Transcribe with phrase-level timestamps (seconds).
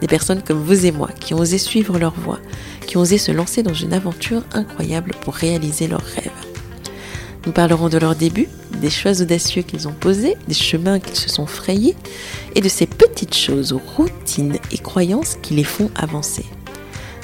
[0.00, 2.40] des personnes comme vous et moi qui ont osé suivre leur voie,
[2.86, 6.30] qui ont osé se lancer dans une aventure incroyable pour réaliser leurs rêves.
[7.46, 8.48] Nous parlerons de leurs débuts,
[8.80, 11.94] des choix audacieux qu'ils ont posés, des chemins qu'ils se sont frayés
[12.56, 16.44] et de ces petites choses, routines et croyances qui les font avancer.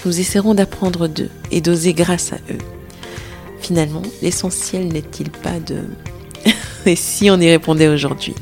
[0.05, 2.59] Nous essaierons d'apprendre d'eux et d'oser grâce à eux.
[3.61, 5.79] Finalement, l'essentiel n'est-il pas de...
[6.87, 8.35] et si on y répondait aujourd'hui?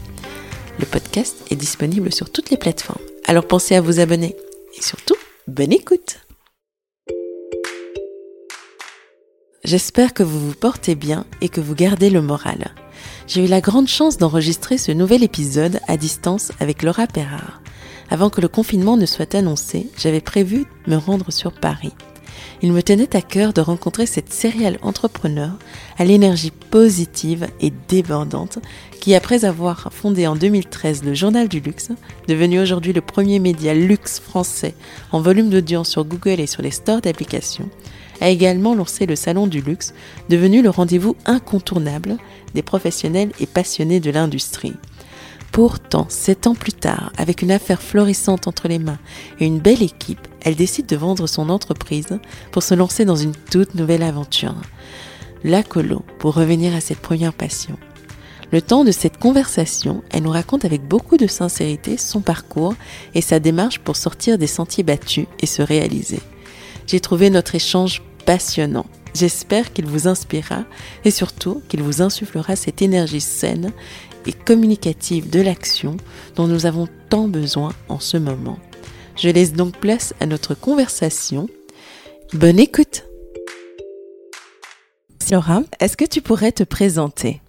[0.79, 3.09] Le podcast est disponible sur toutes les plateformes.
[3.30, 4.34] Alors pensez à vous abonner.
[4.77, 5.15] Et surtout,
[5.47, 6.19] bonne écoute
[9.62, 12.74] J'espère que vous vous portez bien et que vous gardez le moral.
[13.29, 17.63] J'ai eu la grande chance d'enregistrer ce nouvel épisode à distance avec Laura Perrard.
[18.10, 21.93] Avant que le confinement ne soit annoncé, j'avais prévu de me rendre sur Paris
[22.62, 25.50] il me tenait à cœur de rencontrer cette sérielle entrepreneur
[25.98, 28.59] à l'énergie positive et débordante
[29.00, 31.90] qui, après avoir fondé en 2013 le Journal du Luxe,
[32.28, 34.74] devenu aujourd'hui le premier média luxe français
[35.12, 37.68] en volume d'audience sur Google et sur les stores d'applications,
[38.20, 39.95] a également lancé le Salon du Luxe,
[40.28, 42.18] devenu le rendez-vous incontournable
[42.54, 44.74] des professionnels et passionnés de l'industrie.
[45.52, 49.01] Pourtant, sept ans plus tard, avec une affaire florissante entre les mains
[49.40, 52.20] et une belle équipe, elle décide de vendre son entreprise
[52.52, 54.54] pour se lancer dans une toute nouvelle aventure.
[55.42, 57.76] La colo, pour revenir à cette première passion.
[58.52, 62.74] Le temps de cette conversation, elle nous raconte avec beaucoup de sincérité son parcours
[63.14, 66.20] et sa démarche pour sortir des sentiers battus et se réaliser.
[66.87, 68.87] J'ai trouvé notre échange passionnant.
[69.14, 70.64] J'espère qu'il vous inspirera
[71.04, 73.72] et surtout qu'il vous insufflera cette énergie saine
[74.26, 75.97] et communicative de l'action
[76.36, 78.58] dont nous avons tant besoin en ce moment.
[79.16, 81.48] Je laisse donc place à notre conversation.
[82.32, 83.04] Bonne écoute
[85.30, 87.41] Laura, est-ce que tu pourrais te présenter?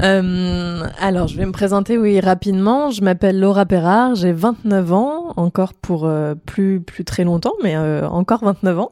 [0.00, 2.90] Euh, Alors, je vais me présenter, oui, rapidement.
[2.90, 7.76] Je m'appelle Laura Perrard, j'ai 29 ans, encore pour euh, plus plus très longtemps, mais
[7.76, 8.90] euh, encore 29 ans.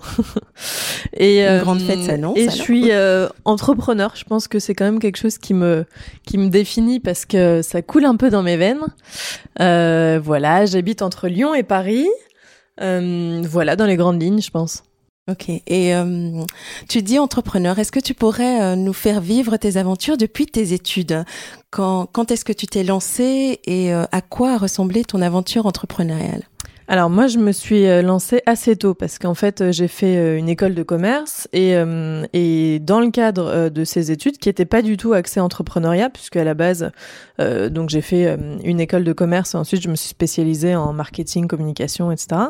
[1.15, 2.37] et Une grande fête s'annonce.
[2.37, 2.91] Et je suis
[3.45, 4.13] entrepreneur.
[4.15, 5.87] Je pense que c'est quand même quelque chose qui me
[6.27, 8.87] qui me définit parce que ça coule un peu dans mes veines.
[9.59, 12.09] voilà, j'habite entre Lyon et Paris.
[12.79, 14.83] voilà, dans les grandes lignes, je pense.
[15.29, 15.49] Ok.
[15.49, 16.45] Et euh,
[16.89, 17.77] tu dis entrepreneur.
[17.81, 21.25] Est-ce que tu pourrais euh, nous faire vivre tes aventures depuis tes études?
[21.71, 26.45] Quand, est-ce que tu t'es lancé et euh, à quoi a ressemblé ton aventure entrepreneuriale?
[26.89, 30.17] Alors moi, je me suis euh, lancée assez tôt parce qu'en fait, euh, j'ai fait
[30.17, 31.75] euh, une école de commerce et,
[32.81, 36.45] dans le cadre de ces études, qui n'étaient pas du tout axées entrepreneuriat, puisque à
[36.45, 36.91] la base,
[37.39, 41.49] donc j'ai fait une école de commerce et ensuite je me suis spécialisée en marketing,
[41.49, 42.43] communication, etc.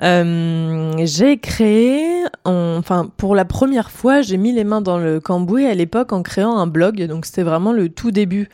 [0.00, 5.74] j'ai créé, enfin pour la première fois, j'ai mis les mains dans le cambouis à
[5.74, 7.02] l'époque en créant un blog.
[7.06, 8.48] Donc c'était vraiment le tout début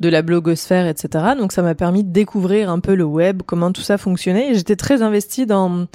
[0.00, 1.34] de la blogosphère, etc.
[1.38, 4.54] Donc ça m'a permis de découvrir un peu le web, comment tout ça fonctionnait.
[4.64, 5.86] J'étais très investie dans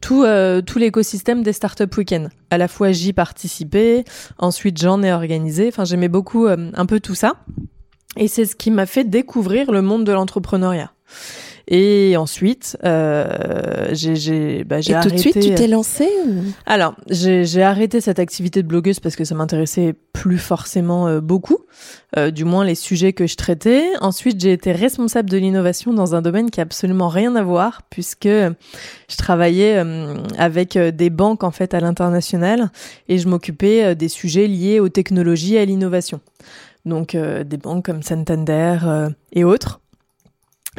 [0.00, 2.28] tout, euh, tout l'écosystème des startup week-end.
[2.50, 4.04] À la fois j'y participais,
[4.38, 5.66] ensuite j'en ai organisé.
[5.66, 7.34] Enfin j'aimais beaucoup euh, un peu tout ça.
[8.16, 10.92] Et c'est ce qui m'a fait découvrir le monde de l'entrepreneuriat.
[11.68, 15.08] Et ensuite, euh, j'ai bah, arrêté.
[15.08, 16.10] tout de suite, tu t'es lancée
[16.66, 21.58] Alors, j'ai arrêté cette activité de blogueuse parce que ça m'intéressait plus forcément euh, beaucoup,
[22.16, 23.84] euh, du moins les sujets que je traitais.
[24.00, 27.82] Ensuite, j'ai été responsable de l'innovation dans un domaine qui a absolument rien à voir,
[27.90, 32.70] puisque je travaillais euh, avec euh, des banques en fait à l'international
[33.08, 36.20] et je m'occupais des sujets liés aux technologies et à l'innovation.
[36.84, 38.78] Donc des banques comme Santander
[39.32, 39.81] et autres.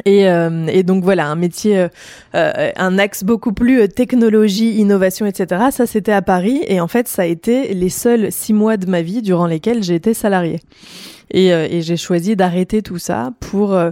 [0.04, 1.88] Et, euh, et, donc voilà, un métier, euh,
[2.34, 5.66] euh, un axe beaucoup plus technologie, innovation, etc.
[5.70, 6.62] Ça, c'était à Paris.
[6.66, 9.84] Et en fait, ça a été les seuls six mois de ma vie durant lesquels
[9.84, 10.60] j'ai été salariée.
[11.30, 13.90] Et, et j'ai choisi d'arrêter tout ça pour bah,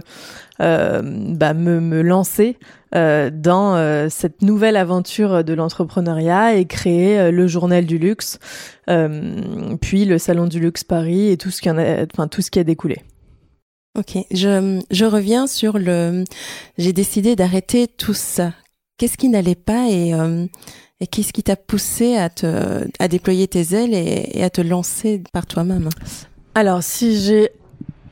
[0.59, 2.57] me, me, lancer
[2.93, 8.37] dans cette nouvelle aventure de l'entrepreneuriat et créer le journal du luxe,
[8.87, 12.51] puis le salon du luxe Paris et tout ce qui en a, enfin tout ce
[12.51, 13.01] qui a découlé.
[13.97, 16.23] Ok, je, je reviens sur le.
[16.79, 18.53] J'ai décidé d'arrêter tout ça.
[18.97, 20.47] Qu'est-ce qui n'allait pas et, euh,
[20.99, 24.61] et qu'est-ce qui t'a poussé à te à déployer tes ailes et, et à te
[24.61, 25.89] lancer par toi-même?
[26.55, 27.51] Alors, si j'ai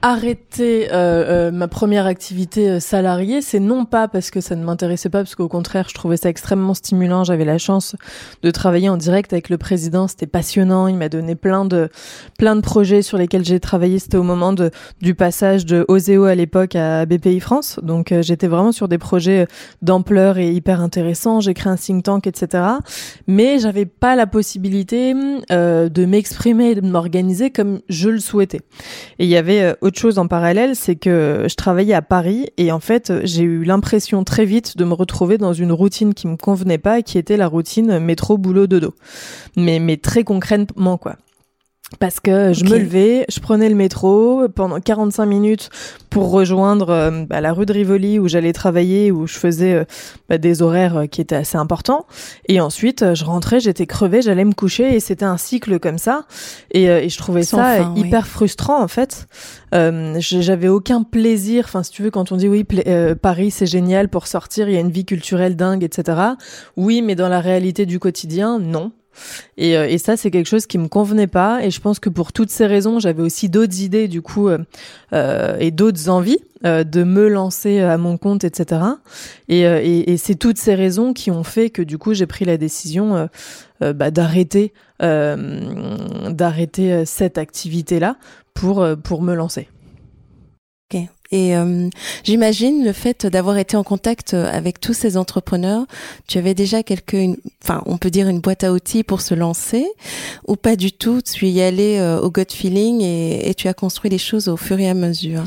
[0.01, 4.63] arrêté euh, euh, ma première activité euh, salariée, c'est non pas parce que ça ne
[4.63, 7.23] m'intéressait pas, parce qu'au contraire, je trouvais ça extrêmement stimulant.
[7.23, 7.95] J'avais la chance
[8.41, 10.87] de travailler en direct avec le président, c'était passionnant.
[10.87, 11.89] Il m'a donné plein de
[12.39, 13.99] plein de projets sur lesquels j'ai travaillé.
[13.99, 14.71] C'était au moment de
[15.01, 19.47] du passage de Oseo à l'époque à BPI France, donc j'étais vraiment sur des projets
[19.81, 21.41] d'ampleur et hyper intéressants.
[21.41, 22.63] J'ai créé un think tank, etc.
[23.27, 28.61] Mais j'avais pas la possibilité de m'exprimer, de m'organiser comme je le souhaitais.
[29.19, 32.79] Et il y avait chose en parallèle, c'est que je travaillais à Paris et en
[32.79, 36.77] fait, j'ai eu l'impression très vite de me retrouver dans une routine qui me convenait
[36.77, 38.93] pas qui était la routine métro boulot dodo.
[39.55, 41.17] Mais mais très concrètement quoi
[41.99, 45.69] parce que je me levais, je prenais le métro pendant 45 minutes
[46.09, 49.85] pour rejoindre euh, bah, la rue de Rivoli où j'allais travailler, où je faisais euh,
[50.29, 52.05] bah, des horaires euh, qui étaient assez importants.
[52.47, 56.25] Et ensuite, je rentrais, j'étais crevée, j'allais me coucher et c'était un cycle comme ça.
[56.71, 59.27] Et, et je trouvais ça hyper frustrant en fait.
[59.71, 61.65] J'avais aucun plaisir.
[61.65, 62.65] Enfin, si tu veux, quand on dit oui,
[63.21, 66.19] Paris c'est génial pour sortir, il y a une vie culturelle dingue, etc.
[66.77, 68.91] Oui, mais dans la réalité du quotidien, non.
[69.57, 71.63] Et, euh, et ça, c'est quelque chose qui me convenait pas.
[71.63, 74.59] Et je pense que pour toutes ces raisons, j'avais aussi d'autres idées du coup euh,
[75.13, 78.81] euh et d'autres envies de me lancer à mon compte, etc.
[79.49, 83.27] Et, c'est toutes ces raisons qui ont fait que du coup, j'ai pris la décision
[83.79, 88.15] bah, d'arrêter d'arrêter cette activité-là
[88.53, 89.69] pour pour me lancer.
[91.31, 91.89] Et euh,
[92.23, 95.85] j'imagine le fait d'avoir été en contact avec tous ces entrepreneurs,
[96.27, 99.85] tu avais déjà quelques, enfin, on peut dire une boîte à outils pour se lancer,
[100.47, 101.21] ou pas du tout?
[101.21, 104.79] Tu y allais euh, au gut feeling et tu as construit les choses au fur
[104.79, 105.43] et à mesure?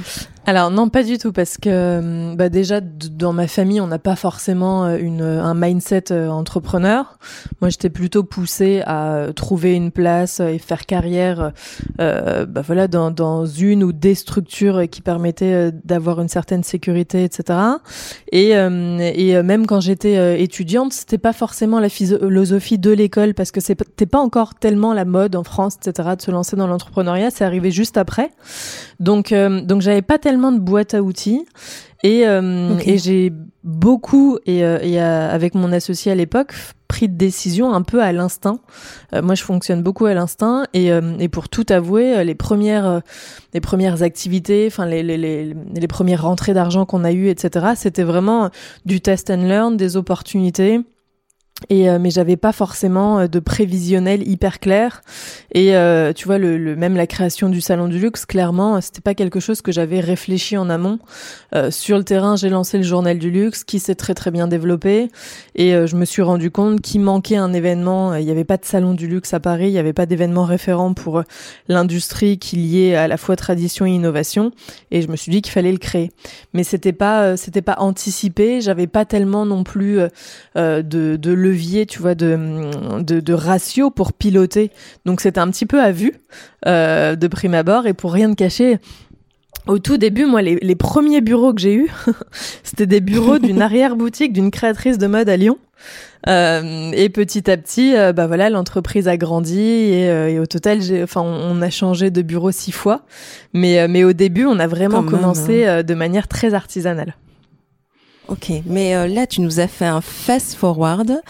[0.47, 3.99] Alors non, pas du tout, parce que euh, bah déjà dans ma famille, on n'a
[3.99, 7.19] pas forcément euh, une, un mindset euh, entrepreneur.
[7.63, 11.53] Moi, j'étais plutôt poussée à trouver une place et faire carrière,
[11.99, 17.25] euh, bah voilà, dans, dans une ou des structures qui permettaient d'avoir une certaine sécurité,
[17.25, 17.59] etc.
[18.31, 23.61] Et, et même quand j'étais étudiante, c'était pas forcément la philosophie de l'école, parce que
[23.61, 26.11] c'était pas encore tellement la mode en France, etc.
[26.17, 28.31] De se lancer dans l'entrepreneuriat, c'est arrivé juste après.
[29.01, 31.45] Donc, donc j'avais pas tellement de boîtes à outils
[32.05, 33.33] et, euh, et j'ai
[33.65, 36.53] beaucoup et, euh, et euh, avec mon associé à l'époque
[36.87, 38.61] pris de décisions un peu à l'instinct.
[39.21, 43.01] moi, je fonctionne beaucoup à l'instinct et, et pour tout avouer, les premières
[43.53, 47.73] les premières activités, enfin les, les, les, les premières rentrées d'argent qu'on a eues, etc.
[47.75, 48.51] C'était vraiment
[48.85, 50.83] du test and learn, des opportunités
[51.71, 55.03] et euh, mais j'avais pas forcément euh, de prévisionnel hyper clair.
[55.53, 59.01] Et euh, tu vois le, le, même la création du salon du luxe clairement c'était
[59.01, 60.99] pas quelque chose que j'avais réfléchi en amont.
[61.71, 65.09] Sur le terrain j'ai lancé le journal du luxe qui s'est très très bien développé.
[65.55, 68.15] Et je me suis rendu compte qu'il manquait un événement.
[68.17, 70.45] Il n'y avait pas de salon du luxe à Paris il n'y avait pas d'événement
[70.45, 71.23] référent pour
[71.69, 74.51] l'industrie qui liait à la fois tradition et innovation.
[74.91, 76.11] Et je me suis dit qu'il fallait le créer.
[76.53, 78.61] Mais c'était pas c'était pas anticipé.
[78.61, 80.01] J'avais pas tellement non plus
[80.57, 82.59] de, de levier, tu vois, de,
[83.01, 84.71] de, ratio pour piloter.
[85.05, 86.15] Donc c'était un petit peu à vue
[86.67, 88.79] euh, de prime abord et pour rien de cacher.
[89.67, 91.91] Au tout début, moi, les, les premiers bureaux que j'ai eus,
[92.63, 95.59] c'était des bureaux d'une arrière-boutique d'une créatrice de mode à Lyon.
[96.27, 100.81] Euh, et petit à petit, euh, bah voilà, l'entreprise a grandi et, et au total,
[101.03, 103.03] enfin, on, a changé de bureau six fois.
[103.53, 105.83] Mais, mais au début, on a vraiment commencé hein.
[105.83, 107.15] de manière très artisanale.
[108.29, 111.21] Ok, mais euh, là tu nous as fait un fast forward.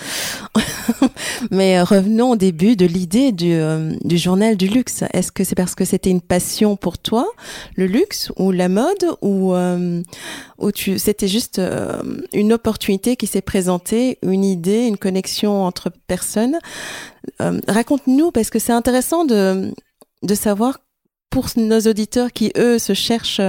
[1.50, 5.02] mais euh, revenons au début de l'idée du, euh, du, journal du luxe.
[5.12, 7.26] Est-ce que c'est parce que c'était une passion pour toi,
[7.74, 9.54] le luxe ou la mode, ou,
[10.96, 11.60] c'était juste
[12.32, 16.58] une opportunité qui s'est présentée, une idée, une connexion entre personnes?
[17.40, 19.72] Raconte-nous parce que c'est intéressant de
[20.22, 20.78] de savoir
[21.28, 23.40] pour nos auditeurs qui eux se cherchent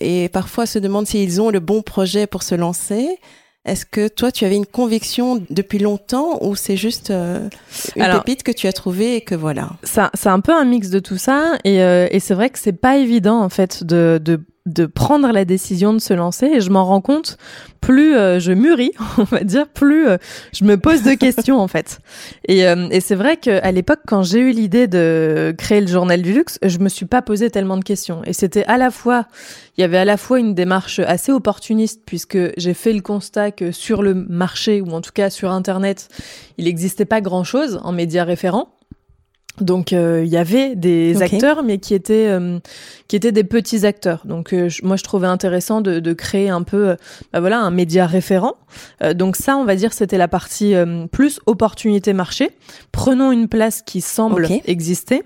[0.00, 3.18] et parfois se demandent s'ils ont le bon projet pour se lancer.
[3.64, 7.48] Est-ce que toi, tu avais une conviction depuis longtemps ou c'est juste euh,
[7.94, 9.70] une pépite que tu as trouvée et que voilà?
[9.84, 12.72] C'est un peu un mix de tout ça et, euh, et c'est vrai que c'est
[12.72, 16.70] pas évident en fait de, de de prendre la décision de se lancer et je
[16.70, 17.36] m'en rends compte
[17.80, 20.18] plus euh, je mûris on va dire plus euh,
[20.52, 21.98] je me pose de questions en fait.
[22.46, 26.22] Et, euh, et c'est vrai qu'à l'époque quand j'ai eu l'idée de créer le journal
[26.22, 28.22] du luxe je me suis pas posé tellement de questions.
[28.24, 29.26] Et c'était à la fois
[29.76, 33.50] il y avait à la fois une démarche assez opportuniste puisque j'ai fait le constat
[33.50, 36.08] que sur le marché ou en tout cas sur internet
[36.56, 38.68] il n'existait pas grand chose en médias référents
[39.60, 42.30] Donc il y avait des acteurs, mais qui étaient
[43.06, 44.22] qui étaient des petits acteurs.
[44.24, 46.96] Donc moi je trouvais intéressant de, de créer un peu,
[47.32, 48.54] bah, voilà, un média référent.
[49.14, 50.74] donc ça, on va dire, c'était la partie
[51.12, 52.52] plus opportunité marché.
[52.92, 55.22] Prenons une place qui semble exister.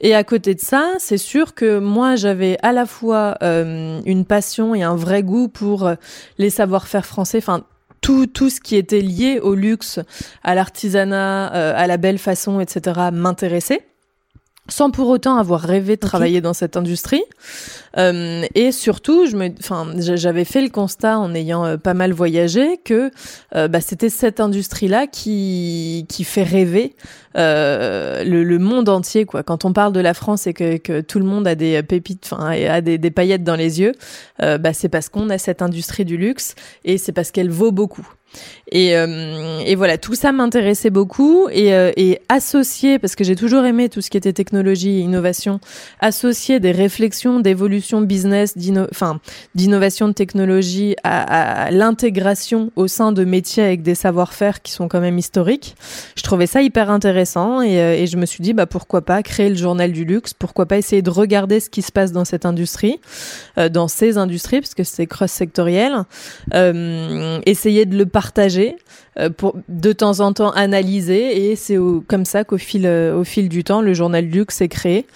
[0.00, 4.74] Et à côté de ça, c'est sûr que moi j'avais à la fois une passion
[4.74, 5.90] et un vrai goût pour
[6.38, 7.38] les savoir-faire français.
[7.38, 7.64] Enfin
[8.06, 9.98] tout, tout ce qui était lié au luxe,
[10.44, 13.84] à l'artisanat, euh, à la belle façon, etc., m'intéressait
[14.68, 17.22] sans pour autant avoir rêvé de travailler dans cette industrie.
[17.98, 22.12] Euh, et surtout, je me, enfin, j'avais fait le constat en ayant euh, pas mal
[22.12, 23.10] voyagé que
[23.54, 26.94] euh, bah, c'était cette industrie-là qui qui fait rêver
[27.36, 29.24] euh, le, le, monde entier.
[29.24, 29.42] Quoi.
[29.42, 32.28] Quand on parle de la France et que, que tout le monde a des pépites,
[32.30, 33.92] enfin, a des, des paillettes dans les yeux,
[34.40, 36.54] bah, c'est parce qu'on a cette industrie du luxe
[36.84, 38.06] et c'est parce qu'elle vaut beaucoup.
[38.72, 43.36] Et, euh, et, voilà, tout ça m'intéressait beaucoup et, euh, et associer, parce que j'ai
[43.36, 45.60] toujours aimé tout ce qui était technologie et innovation,
[46.00, 53.82] associer des réflexions d'évolution business, d'innovation de technologie à, l'intégration au sein de métiers avec
[53.82, 55.76] des savoir-faire qui sont quand même historiques.
[56.16, 59.48] Je trouvais ça hyper intéressant et, euh, je me suis dit bah pourquoi pas créer
[59.48, 62.46] le journal du luxe, pourquoi pas essayer de regarder ce qui se passe dans cette
[62.46, 63.00] industrie,
[63.58, 66.04] euh, dans ces industries parce que c'est cross-sectoriel,
[67.46, 68.25] essayer de le partager,
[69.18, 73.24] euh, pour de temps en temps analyser, et c'est comme ça qu'au fil, euh, au
[73.24, 75.06] fil du temps, le journal Luxe s'est créé.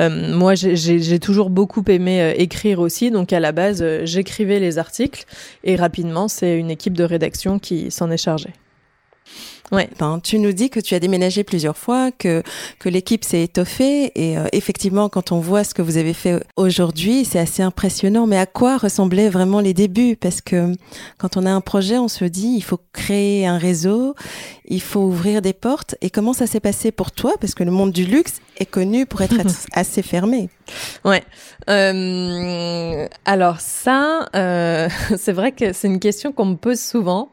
[0.00, 5.24] Euh, moi, j'ai toujours beaucoup aimé écrire aussi, donc à la base, j'écrivais les articles,
[5.62, 8.50] et rapidement, c'est une équipe de rédaction qui s'en est chargée.
[9.72, 9.88] Ouais.
[10.22, 12.42] tu nous dis que tu as déménagé plusieurs fois, que
[12.78, 16.44] que l'équipe s'est étoffée et euh, effectivement, quand on voit ce que vous avez fait
[16.56, 18.26] aujourd'hui, c'est assez impressionnant.
[18.26, 20.16] Mais à quoi ressemblaient vraiment les débuts?
[20.16, 20.72] Parce que
[21.18, 24.14] quand on a un projet, on se dit il faut créer un réseau,
[24.66, 25.96] il faut ouvrir des portes.
[26.00, 27.34] Et comment ça s'est passé pour toi?
[27.40, 29.36] Parce que le monde du luxe est connu pour être
[29.72, 30.48] assez fermé.
[31.04, 31.22] Ouais.
[31.68, 37.30] Euh, alors ça, euh, c'est vrai que c'est une question qu'on me pose souvent.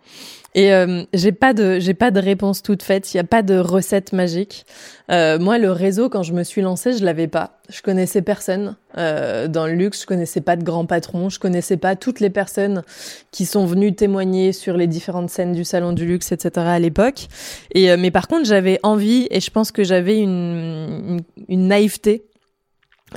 [0.53, 3.13] Et euh, j'ai pas de j'ai pas de réponse toute faite.
[3.13, 4.65] Il y a pas de recette magique.
[5.09, 7.59] Euh, moi, le réseau, quand je me suis lancée, je l'avais pas.
[7.69, 10.01] Je connaissais personne euh, dans le luxe.
[10.01, 11.29] Je connaissais pas de grands patrons.
[11.29, 12.83] Je connaissais pas toutes les personnes
[13.31, 16.51] qui sont venues témoigner sur les différentes scènes du salon du luxe, etc.
[16.67, 17.27] à l'époque.
[17.73, 20.29] Et euh, mais par contre, j'avais envie et je pense que j'avais une,
[21.07, 22.25] une, une naïveté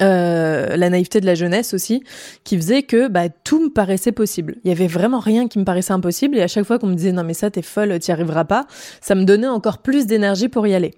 [0.00, 2.02] euh, la naïveté de la jeunesse aussi,
[2.42, 4.56] qui faisait que bah, tout me paraissait possible.
[4.64, 6.96] Il y avait vraiment rien qui me paraissait impossible et à chaque fois qu'on me
[6.96, 8.66] disait non mais ça t'es folle, t'y arriveras pas,
[9.00, 10.94] ça me donnait encore plus d'énergie pour y aller.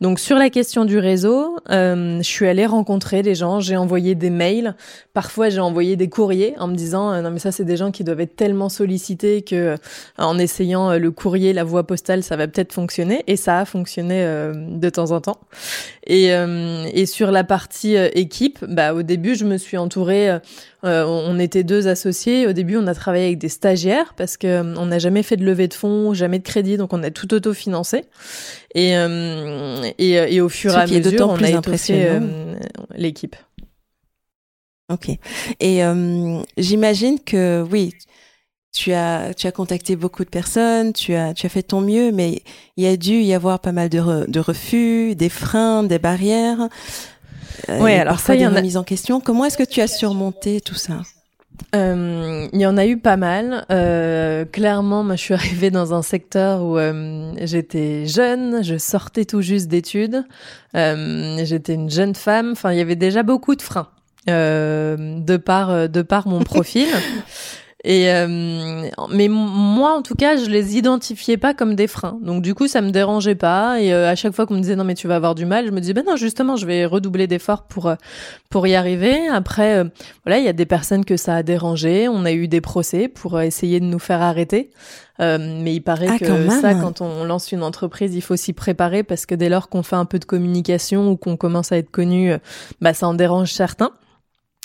[0.00, 4.14] Donc sur la question du réseau, euh, je suis allée rencontrer des gens, j'ai envoyé
[4.14, 4.76] des mails,
[5.12, 7.90] parfois j'ai envoyé des courriers en me disant euh, non mais ça c'est des gens
[7.90, 9.76] qui doivent être tellement sollicités que
[10.16, 14.22] en essayant le courrier, la voie postale, ça va peut-être fonctionner et ça a fonctionné
[14.22, 15.40] de temps en temps.
[16.06, 18.37] Et, et sur la partie équipe
[18.68, 20.30] bah, au début, je me suis entourée.
[20.30, 20.38] Euh,
[20.84, 22.46] euh, on était deux associés.
[22.46, 25.36] Au début, on a travaillé avec des stagiaires parce que euh, on n'a jamais fait
[25.36, 28.04] de levée de fonds, jamais de crédit, donc on a tout autofinancé.
[28.74, 28.92] Et,
[29.98, 32.20] et, et, au fur et à mesure, on a étoffé
[32.94, 33.36] l'équipe.
[34.90, 35.10] Ok.
[35.60, 35.80] Et
[36.56, 37.92] j'imagine que oui,
[38.72, 42.12] tu as, tu as contacté beaucoup de personnes, tu as, tu as fait ton mieux,
[42.12, 42.42] mais
[42.76, 46.68] il y a dû y avoir pas mal de, de refus, des freins, des barrières.
[47.68, 49.20] Euh, oui, alors ça, il y en a mise en question.
[49.20, 51.02] Comment est-ce que tu as surmonté tout ça?
[51.74, 53.64] Euh, il y en a eu pas mal.
[53.70, 59.24] Euh, clairement, moi, je suis arrivée dans un secteur où euh, j'étais jeune, je sortais
[59.24, 60.24] tout juste d'études,
[60.74, 62.52] j'étais une jeune femme.
[62.52, 63.88] Enfin, il y avait déjà beaucoup de freins
[64.26, 66.88] de par de par mon profil.
[67.84, 72.18] Et euh, mais moi, en tout cas, je les identifiais pas comme des freins.
[72.22, 73.80] Donc du coup, ça me dérangeait pas.
[73.80, 75.66] Et euh, à chaque fois qu'on me disait non mais tu vas avoir du mal,
[75.66, 77.94] je me disais ben non justement, je vais redoubler d'efforts pour euh,
[78.50, 79.28] pour y arriver.
[79.28, 79.84] Après,
[80.24, 82.08] voilà, il y a des personnes que ça a dérangé.
[82.08, 84.70] On a eu des procès pour essayer de nous faire arrêter.
[85.20, 89.04] mais il paraît ah, que ça, quand on lance une entreprise, il faut s'y préparer
[89.04, 91.92] parce que dès lors qu'on fait un peu de communication ou qu'on commence à être
[91.92, 92.32] connu,
[92.80, 93.92] bah ça en dérange certains.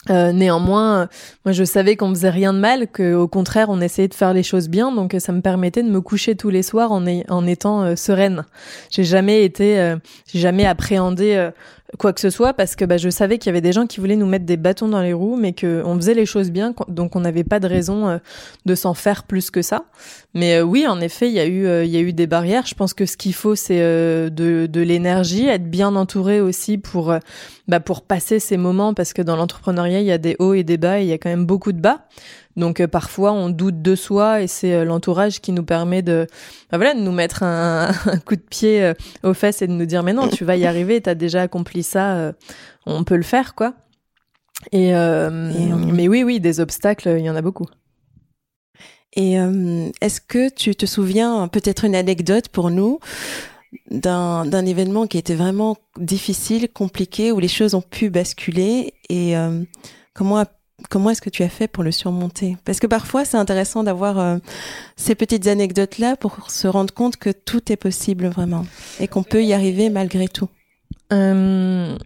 [0.10, 1.07] Euh, néanmoins,
[1.45, 4.33] moi je savais qu'on faisait rien de mal, que au contraire on essayait de faire
[4.33, 7.48] les choses bien, donc ça me permettait de me coucher tous les soirs en, en
[7.48, 8.43] étant euh, sereine.
[8.89, 9.95] J'ai jamais été, euh,
[10.27, 11.50] j'ai jamais appréhendé
[11.97, 14.00] quoi que ce soit parce que bah, je savais qu'il y avait des gens qui
[14.00, 17.15] voulaient nous mettre des bâtons dans les roues, mais qu'on faisait les choses bien, donc
[17.15, 18.17] on n'avait pas de raison euh,
[18.65, 19.85] de s'en faire plus que ça.
[20.33, 22.27] Mais euh, oui, en effet, il y a eu euh, il y a eu des
[22.27, 22.65] barrières.
[22.65, 27.13] Je pense que ce qu'il faut, c'est de, de l'énergie, être bien entouré aussi pour
[27.67, 30.63] bah, pour passer ces moments, parce que dans l'entrepreneuriat, il y a des hauts et
[30.63, 32.05] des bas, il y a quand même beaucoup de bas.
[32.55, 36.27] Donc euh, parfois on doute de soi et c'est euh, l'entourage qui nous permet de,
[36.72, 37.91] bah, voilà, de nous mettre un,
[38.25, 38.93] coup de pied euh,
[39.24, 41.83] aux fesses et de nous dire mais non, tu vas y arriver, t'as déjà accompli
[41.83, 42.33] ça,
[42.86, 43.74] on peut le faire quoi.
[44.72, 47.65] Et, mais oui, oui, des obstacles, il y en a beaucoup.
[49.15, 49.33] Et
[50.01, 53.00] est-ce que tu te souviens peut-être une anecdote pour nous
[53.91, 59.36] d'un événement qui était vraiment difficile, compliqué, où les choses ont pu basculer et
[60.13, 60.45] comment
[60.89, 62.57] comment est-ce que tu as fait pour le surmonter?
[62.65, 64.37] Parce que parfois, c'est intéressant d'avoir euh,
[64.95, 68.65] ces petites anecdotes-là pour se rendre compte que tout est possible vraiment
[68.99, 70.49] et qu'on peut y arriver malgré tout.
[71.11, 71.97] Euh,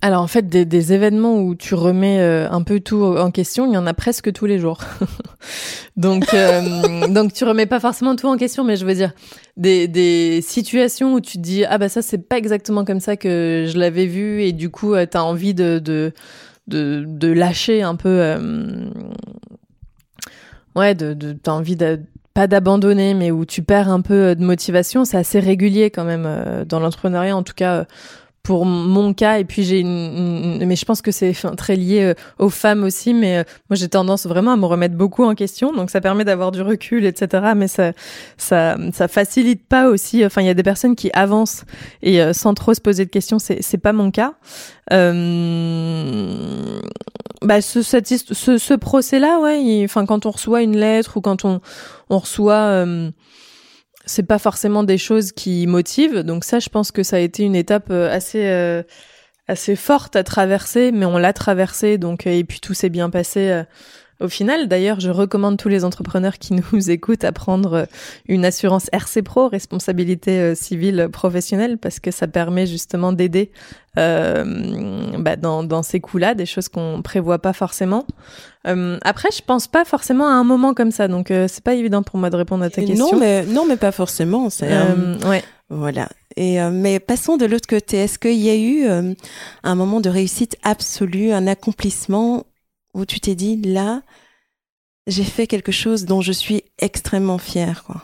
[0.00, 3.74] alors en fait, des, événements où tu remets euh, un peu tout en question, il
[3.74, 4.80] y en a presque tous les jours.
[5.96, 6.26] donc,
[7.08, 9.12] donc tu remets pas forcément tout en question, mais je veux dire
[9.56, 13.66] des, situations où tu te dis ah bah ça c'est pas exactement comme ça que
[13.68, 16.12] je l'avais vu et du coup tu as envie de,
[16.68, 18.20] de lâcher un peu.
[18.20, 18.90] Euh,
[20.76, 22.00] ouais, de, de t'as envie de
[22.34, 26.04] pas d'abandonner, mais où tu perds un peu euh, de motivation, c'est assez régulier quand
[26.04, 27.86] même euh, dans l'entrepreneuriat, en tout cas
[28.48, 32.14] pour mon cas et puis j'ai une, mais je pense que c'est très lié euh,
[32.38, 35.70] aux femmes aussi mais euh, moi j'ai tendance vraiment à me remettre beaucoup en question
[35.74, 37.92] donc ça permet d'avoir du recul etc mais ça
[38.38, 41.66] ça ça facilite pas aussi enfin il y a des personnes qui avancent
[42.00, 44.32] et euh, sans trop se poser de questions c'est c'est pas mon cas.
[44.94, 46.80] Euh,
[47.42, 51.44] bah ce, ce, ce procès là ouais enfin quand on reçoit une lettre ou quand
[51.44, 51.60] on
[52.08, 52.86] on reçoit
[54.08, 56.20] c'est pas forcément des choses qui motivent.
[56.20, 58.82] Donc ça, je pense que ça a été une étape euh, assez euh,
[59.46, 61.98] assez forte à traverser, mais on l'a traversée.
[61.98, 63.62] Donc euh, et puis tout s'est bien passé
[64.20, 67.84] au final, d'ailleurs, je recommande tous les entrepreneurs qui nous écoutent à prendre euh,
[68.26, 73.50] une assurance RC Pro, responsabilité euh, civile professionnelle, parce que ça permet justement d'aider
[73.98, 74.44] euh,
[75.18, 78.04] bah, dans, dans, ces coups-là, des choses qu'on prévoit pas forcément.
[78.66, 81.74] Euh, après, je pense pas forcément à un moment comme ça, donc euh, c'est pas
[81.74, 83.12] évident pour moi de répondre à ta question.
[83.12, 84.50] Non, mais non, mais pas forcément.
[84.50, 84.70] C'est
[85.26, 85.42] ouais.
[85.70, 86.08] Voilà.
[86.36, 87.98] Et mais passons de l'autre côté.
[87.98, 89.14] Est-ce qu'il y a eu
[89.64, 92.44] un moment de réussite absolue, un accomplissement
[92.98, 94.02] où tu t'es dit là,
[95.06, 98.02] j'ai fait quelque chose dont je suis extrêmement fière, quoi.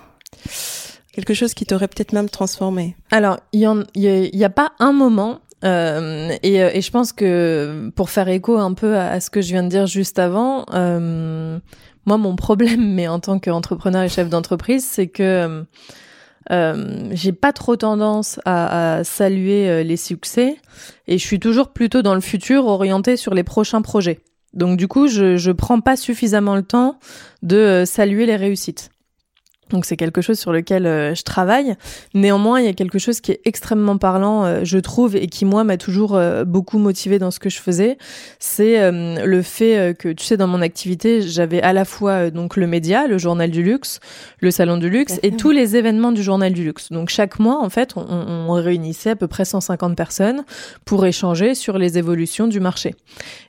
[1.13, 2.97] Quelque chose qui t'aurait peut-être même transformé.
[3.11, 5.41] Alors, il y, a, pas un moment.
[5.65, 9.49] Euh, et, et, je pense que pour faire écho un peu à, ce que je
[9.53, 11.59] viens de dire juste avant, euh,
[12.05, 15.65] moi mon problème, mais en tant qu'entrepreneur et chef d'entreprise, c'est que
[16.51, 20.57] euh, j'ai pas trop tendance à, à saluer euh, les succès
[21.07, 24.21] et je suis toujours plutôt dans le futur orienté sur les prochains projets.
[24.55, 26.99] Donc du coup, je je prends pas suffisamment le temps
[27.43, 28.91] de euh, saluer les réussites.
[29.71, 31.75] Donc c'est quelque chose sur lequel euh, je travaille.
[32.15, 35.45] Néanmoins, il y a quelque chose qui est extrêmement parlant, euh, je trouve, et qui
[35.45, 37.99] moi m'a toujours beaucoup motivé dans ce que je faisais.
[38.39, 42.67] C'est le fait que, tu sais, dans mon activité, j'avais à la fois donc le
[42.67, 44.01] média, le journal du luxe,
[44.39, 46.91] le salon du luxe, et tous les événements du journal du luxe.
[46.91, 50.45] Donc chaque mois, en fait, on, on réunissait à peu près 150 personnes
[50.85, 52.95] pour échanger sur les évolutions du marché.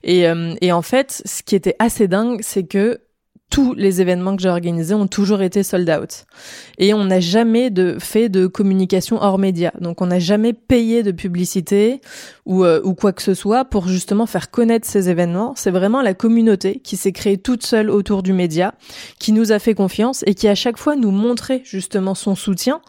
[0.04, 0.26] Et,
[0.62, 3.00] et en fait, ce qui était assez dingue, c'est que
[3.50, 6.26] tous les événements que j'ai organisés ont toujours été sold out.
[6.78, 9.72] Et on n'a jamais de, fait de communication hors média.
[9.80, 12.02] Donc on n'a jamais payé de publicité
[12.46, 15.54] ou, euh, ou quoi que ce soit pour justement faire connaître ces événements.
[15.56, 18.74] C'est vraiment la communauté qui s'est créée toute seule autour du média,
[19.20, 22.82] qui nous a fait confiance et qui à chaque fois nous montrait justement son soutien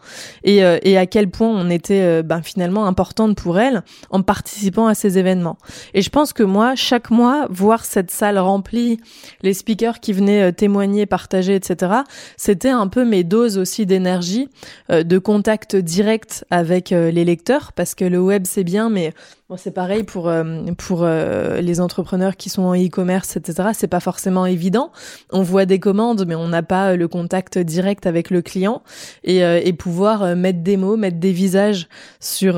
[0.43, 4.21] et, euh, et à quel point on était euh, ben, finalement importante pour elle en
[4.21, 5.57] participant à ces événements.
[5.93, 8.99] Et je pense que moi, chaque mois, voir cette salle remplie,
[9.43, 11.93] les speakers qui venaient euh, témoigner, partager, etc.
[12.35, 14.49] C'était un peu mes doses aussi d'énergie,
[14.91, 19.13] euh, de contact direct avec euh, les lecteurs, parce que le web c'est bien, mais
[19.49, 20.31] bon, c'est pareil pour
[20.77, 23.69] pour les entrepreneurs qui sont en e-commerce, etc.
[23.73, 24.91] C'est pas forcément évident.
[25.31, 28.81] On voit des commandes, mais on n'a pas le contact direct avec le client
[29.23, 31.87] et, et pouvoir mettre des mots, mettre des visages
[32.19, 32.55] sur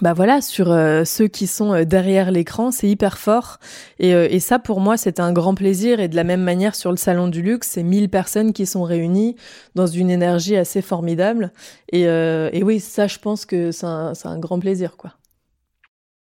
[0.00, 3.58] bah voilà sur euh, ceux qui sont euh, derrière l'écran c'est hyper fort.
[3.98, 5.98] Et, euh, et ça pour moi c'est un grand plaisir.
[5.98, 8.84] Et de la même manière sur le salon du luxe c'est 1000 personnes qui sont
[8.84, 9.34] réunies
[9.74, 11.52] dans une énergie assez formidable.
[11.90, 15.14] Et, et oui ça je pense que c'est un, un, grand plaisir quoi.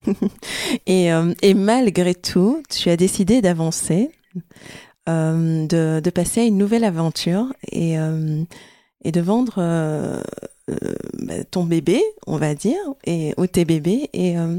[0.86, 1.10] Et,
[1.42, 4.10] et malgré tout tu as décidé d'avancer
[5.06, 10.22] de, de passer à une nouvelle aventure et de vendre
[11.18, 14.09] bah, ton bébé, on va dire, et ou tes bébés.
[14.12, 14.59] Et, euh,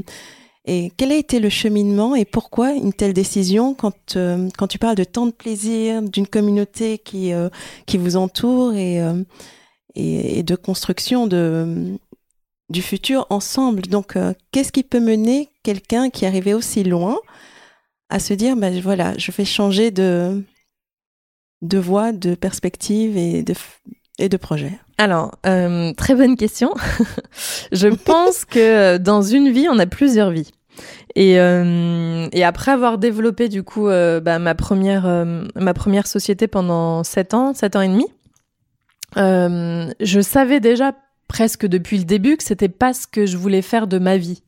[0.64, 4.16] et quel a été le cheminement et pourquoi une telle décision quand
[4.56, 7.32] quand tu parles de tant de plaisir, d'une communauté qui
[7.86, 9.00] qui vous entoure et,
[9.96, 11.98] et, et de construction de
[12.70, 13.82] du futur ensemble.
[13.82, 14.16] Donc,
[14.50, 17.18] qu'est-ce qui peut mener quelqu'un qui est arrivé aussi loin
[18.08, 20.44] à se dire, bah, voilà, je vais changer de,
[21.62, 23.54] de voie, de perspective et de,
[24.18, 24.72] et de projet?
[25.02, 26.72] Alors, euh, très bonne question.
[27.72, 30.52] je pense que dans une vie, on a plusieurs vies.
[31.16, 36.46] Et, euh, après avoir développé du coup euh, bah, ma première euh, ma première société
[36.46, 38.06] pendant sept ans, sept ans et demi,
[39.16, 40.92] euh, je savais déjà
[41.26, 44.44] presque depuis le début que c'était pas ce que je voulais faire de ma vie.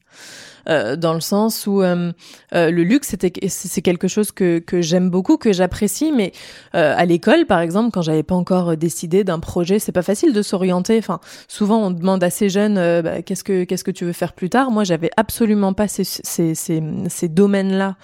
[0.69, 2.13] Euh, dans le sens où euh,
[2.55, 6.33] euh, le luxe c'était c'est quelque chose que, que j'aime beaucoup que j'apprécie mais
[6.73, 10.43] à l'école par exemple quand j'avais pas encore décidé d'un projet c'est pas facile de
[10.43, 10.99] s'orienter.
[10.99, 14.33] Enfin souvent on demande à ces jeunes bah, qu'est-ce que qu'est-ce que tu veux faire
[14.33, 14.71] plus tard?
[14.71, 17.97] Moi j'avais absolument pas ces ces, ces, ces domaines là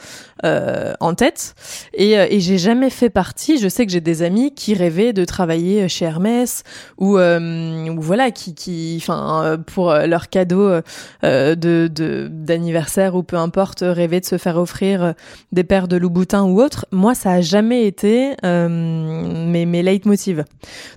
[1.00, 1.54] en tête.
[1.94, 3.58] Et, et j'ai jamais fait partie.
[3.58, 6.62] Je sais que j'ai des amis qui rêvaient de travailler chez Hermès
[6.98, 10.80] ou, ou voilà qui qui enfin pour leur cadeau
[11.22, 15.12] de, de d'anniversaire ou peu importe, rêver de se faire offrir euh,
[15.52, 20.44] des paires de Louboutin ou autre, moi ça a jamais été euh, mes, mes leitmotivs.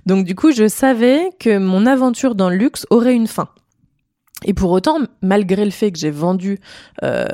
[0.04, 3.48] Donc du coup, je savais que mon aventure dans le luxe aurait une fin.
[4.44, 6.58] Et pour autant, malgré le fait que j'ai vendu
[7.02, 7.24] euh,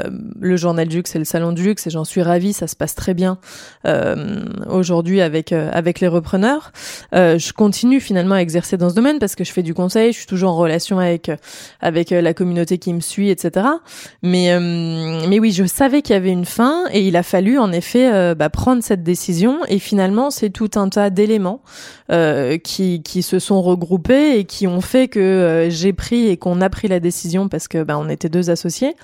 [0.40, 2.76] le journal du luxe et le salon du luxe, et j'en suis ravie, ça se
[2.76, 3.38] passe très bien
[3.86, 6.72] euh, aujourd'hui avec euh, avec les repreneurs,
[7.14, 10.12] euh, je continue finalement à exercer dans ce domaine parce que je fais du conseil,
[10.12, 11.30] je suis toujours en relation avec
[11.80, 13.66] avec la communauté qui me suit, etc.
[14.22, 17.72] Mais mais oui, je savais qu'il y avait une fin et il a fallu en
[17.72, 19.60] effet bah, prendre cette décision.
[19.68, 21.62] Et finalement, c'est tout un tas d'éléments
[22.64, 26.68] qui qui se sont regroupés et qui ont fait que j'ai pris et qu'on a
[26.68, 28.94] pris la décision parce que bah, on était deux associés.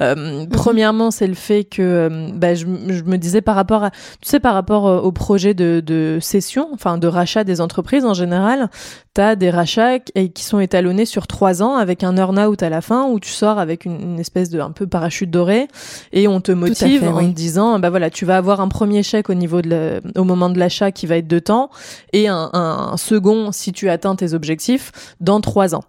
[0.00, 0.46] Euh.
[0.50, 4.40] Premièrement, c'est le fait que euh, bah, je, me disais par rapport à, tu sais,
[4.40, 8.70] par rapport euh, au projet de, de cession, enfin de rachat des entreprises en général,
[9.14, 12.80] tu as des rachats qui sont étalonnés sur trois ans avec un earn-out à la
[12.80, 15.68] fin où tu sors avec une, espèce de un peu parachute doré
[16.12, 19.30] et on te motive en te disant bah voilà tu vas avoir un premier chèque
[19.30, 21.70] au niveau de au moment de l'achat qui va être de temps
[22.12, 25.84] et un, un second si tu atteins tes objectifs dans trois ans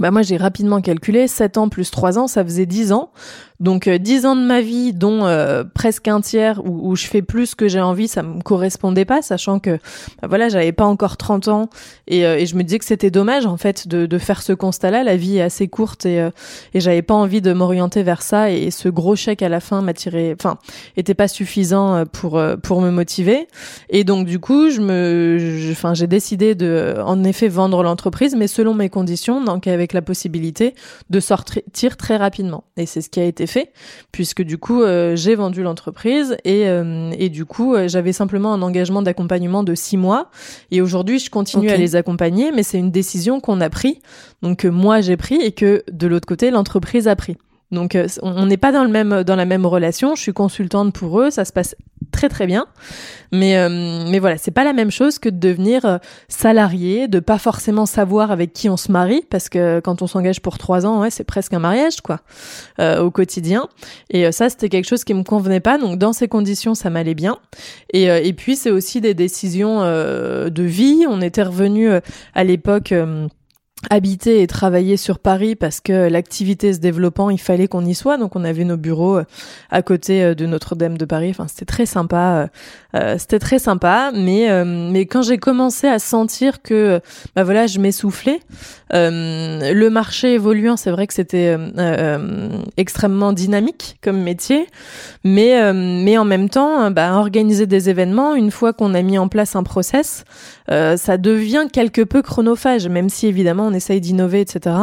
[0.00, 3.12] bah moi j'ai rapidement calculé 7 ans plus 3 ans, ça faisait 10 ans.
[3.60, 7.06] Donc euh, dix ans de ma vie, dont euh, presque un tiers où, où, je
[7.06, 9.78] fais plus que j'ai envie, ça me correspondait pas, sachant que
[10.20, 11.70] bah, voilà, j'avais pas encore 30 ans
[12.08, 14.52] et, euh, et je me disais que c'était dommage en fait de, de faire ce
[14.52, 15.04] constat-là.
[15.04, 16.28] La vie est assez courte et,
[16.74, 19.82] et j'avais pas envie de m'orienter vers ça et, ce gros chèque à la fin
[19.82, 20.58] m'attirait, enfin,
[20.96, 23.46] était pas suffisant pour pour me motiver.
[23.88, 28.48] Et donc du coup, je me, enfin, j'ai décidé de, en effet, vendre l'entreprise, mais
[28.48, 30.74] selon mes conditions, donc avec la possibilité
[31.10, 32.64] de sortir très rapidement.
[32.76, 33.53] Et c'est ce qui a été fait,
[34.12, 38.52] puisque du coup, euh, j'ai vendu l'entreprise et, euh, et du coup, euh, j'avais simplement
[38.52, 40.30] un engagement d'accompagnement de six mois.
[40.70, 44.00] Et aujourd'hui, je continue à les accompagner, mais c'est une décision qu'on a pris,
[44.42, 47.36] donc que moi j'ai pris et que de l'autre côté, l'entreprise a pris.
[47.70, 50.14] Donc on n'est pas dans le même dans la même relation.
[50.14, 51.74] Je suis consultante pour eux, ça se passe
[52.14, 52.66] très très bien.
[53.32, 55.98] Mais euh, mais voilà, c'est pas la même chose que de devenir euh,
[56.28, 60.40] salarié, de pas forcément savoir avec qui on se marie, parce que quand on s'engage
[60.40, 62.20] pour trois ans, ouais, c'est presque un mariage quoi,
[62.80, 63.68] euh, au quotidien.
[64.10, 65.78] Et ça, c'était quelque chose qui me convenait pas.
[65.78, 67.38] Donc dans ces conditions, ça m'allait bien.
[67.92, 71.04] Et et puis c'est aussi des décisions de vie.
[71.08, 71.88] On était revenu
[72.34, 72.94] à l'époque
[73.90, 78.16] habiter et travailler sur Paris parce que l'activité se développant, il fallait qu'on y soit.
[78.16, 79.24] Donc on avait nos bureaux euh,
[79.70, 81.30] à côté euh, de Notre-Dame de Paris.
[81.30, 82.48] Enfin, c'était très sympa.
[82.94, 84.12] Euh, c'était très sympa.
[84.14, 87.00] Mais mais quand j'ai commencé à sentir que
[87.34, 88.40] bah voilà, je m'essoufflais,
[88.92, 91.56] le marché évoluant, c'est vrai que c'était
[92.76, 94.68] extrêmement dynamique comme métier.
[95.24, 99.28] Mais mais en même temps, bah, organiser des événements, une fois qu'on a mis en
[99.28, 100.24] place un process,
[100.68, 104.76] ça devient quelque peu chronophage, même si évidemment essaye d'innover, etc.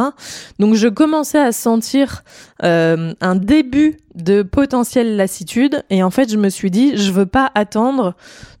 [0.58, 2.22] Donc je commençais à sentir
[2.62, 7.26] euh, un début de potentielle lassitude et en fait je me suis dit je veux
[7.26, 8.14] pas attendre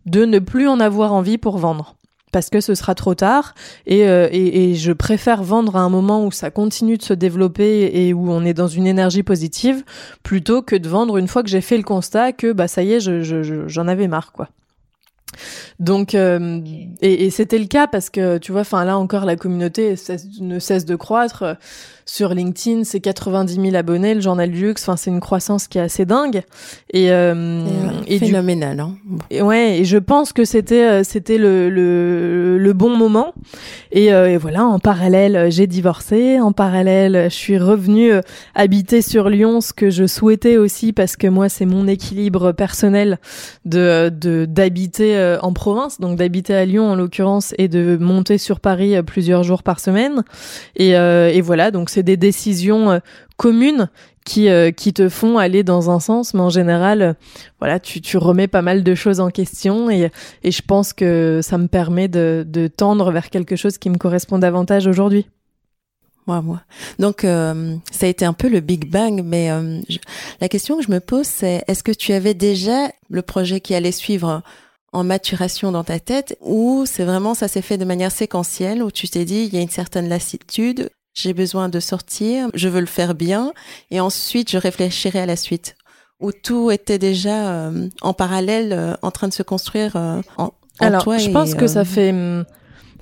[0.06, 1.96] de ne plus en avoir envie pour vendre
[2.32, 3.54] parce que ce sera trop tard
[3.86, 7.90] et, euh, et, je préfère vendre à un moment où ça continue de se développer
[7.92, 9.84] et où on est dans une énergie positive
[10.22, 12.94] plutôt que de vendre une fois que j'ai fait le constat que bah ça y
[12.94, 14.48] est j'en je, j'en avais marre quoi.
[15.78, 16.60] Donc, euh,
[17.00, 19.94] et, et c'était le cas parce que tu vois, enfin là encore, la communauté
[20.40, 21.56] ne cesse de croître.
[22.14, 24.82] Sur LinkedIn, c'est 90 000 abonnés, le journal du luxe.
[24.82, 26.42] Enfin, c'est une croissance qui est assez dingue.
[26.92, 27.64] Et, euh,
[28.06, 28.80] et phénoménal.
[28.80, 28.96] Hein.
[29.30, 33.32] Et ouais, et je pense que c'était euh, c'était le, le, le bon moment.
[33.92, 36.38] Et, euh, et voilà, en parallèle, j'ai divorcé.
[36.38, 38.20] En parallèle, je suis revenue euh,
[38.54, 43.20] habiter sur Lyon, ce que je souhaitais aussi parce que moi, c'est mon équilibre personnel
[43.64, 48.36] de de d'habiter euh, en province, donc d'habiter à Lyon en l'occurrence, et de monter
[48.36, 50.24] sur Paris euh, plusieurs jours par semaine.
[50.76, 53.00] Et, euh, et voilà, donc des décisions
[53.36, 53.88] communes
[54.24, 57.16] qui qui te font aller dans un sens, mais en général,
[57.58, 60.10] voilà, tu, remets pas mal de choses en question et
[60.42, 63.98] et je pense que ça me permet de de tendre vers quelque chose qui me
[63.98, 65.26] correspond davantage aujourd'hui.
[66.26, 66.62] Moi, moi.
[66.98, 69.80] Donc, euh, ça a été un peu le Big Bang, mais euh,
[70.40, 73.74] la question que je me pose, c'est est-ce que tu avais déjà le projet qui
[73.74, 74.42] allait suivre
[74.92, 78.90] en maturation dans ta tête, ou c'est vraiment ça s'est fait de manière séquentielle, où
[78.90, 82.80] tu t'es dit il y a une certaine lassitude, j'ai besoin de sortir, je veux
[82.80, 83.52] le faire bien,
[83.90, 85.76] et ensuite je réfléchirai à la suite,
[86.20, 91.04] où tout était déjà euh, en parallèle, en train de se construire en, en Alors,
[91.04, 91.18] toi.
[91.18, 92.44] je et, pense que ça fait hum,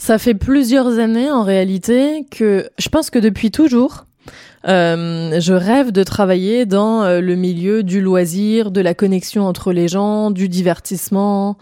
[0.01, 4.07] ça fait plusieurs années en réalité que je pense que depuis toujours,
[4.66, 9.73] euh, je rêve de travailler dans euh, le milieu du loisir, de la connexion entre
[9.73, 11.59] les gens, du divertissement,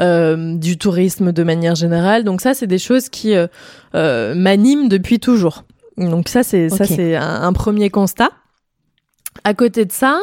[0.00, 2.24] euh, du tourisme de manière générale.
[2.24, 3.46] Donc ça, c'est des choses qui euh,
[3.94, 5.64] euh, m'animent depuis toujours.
[5.96, 8.30] Donc ça, c'est ça, c'est un, un premier constat.
[9.44, 10.20] À côté de ça,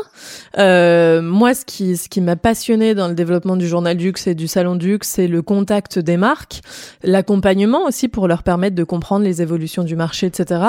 [0.60, 4.36] euh, moi, ce qui, ce qui m'a passionné dans le développement du journal Dux et
[4.36, 6.62] du salon Dux, c'est le contact des marques,
[7.04, 10.62] l'accompagnement aussi pour leur permettre de comprendre les évolutions du marché, etc.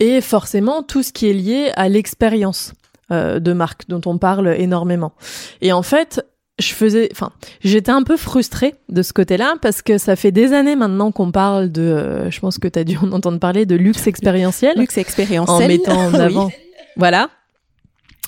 [0.00, 2.72] Et forcément, tout ce qui est lié à l'expérience
[3.12, 5.12] euh, de marque dont on parle énormément.
[5.60, 6.24] Et en fait,
[6.58, 7.30] je faisais, enfin,
[7.62, 11.32] j'étais un peu frustrée de ce côté-là parce que ça fait des années maintenant qu'on
[11.32, 14.78] parle de, euh, je pense que tu as dû en entendre parler de luxe expérientiel.
[14.78, 15.64] Luxe expérientiel.
[15.64, 16.50] en mettant en avant.
[16.96, 17.30] Voilà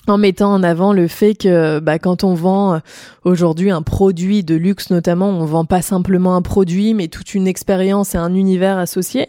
[0.07, 2.79] en mettant en avant le fait que bah, quand on vend euh,
[3.23, 7.47] aujourd'hui un produit de luxe notamment, on vend pas simplement un produit, mais toute une
[7.47, 9.27] expérience et un univers associé.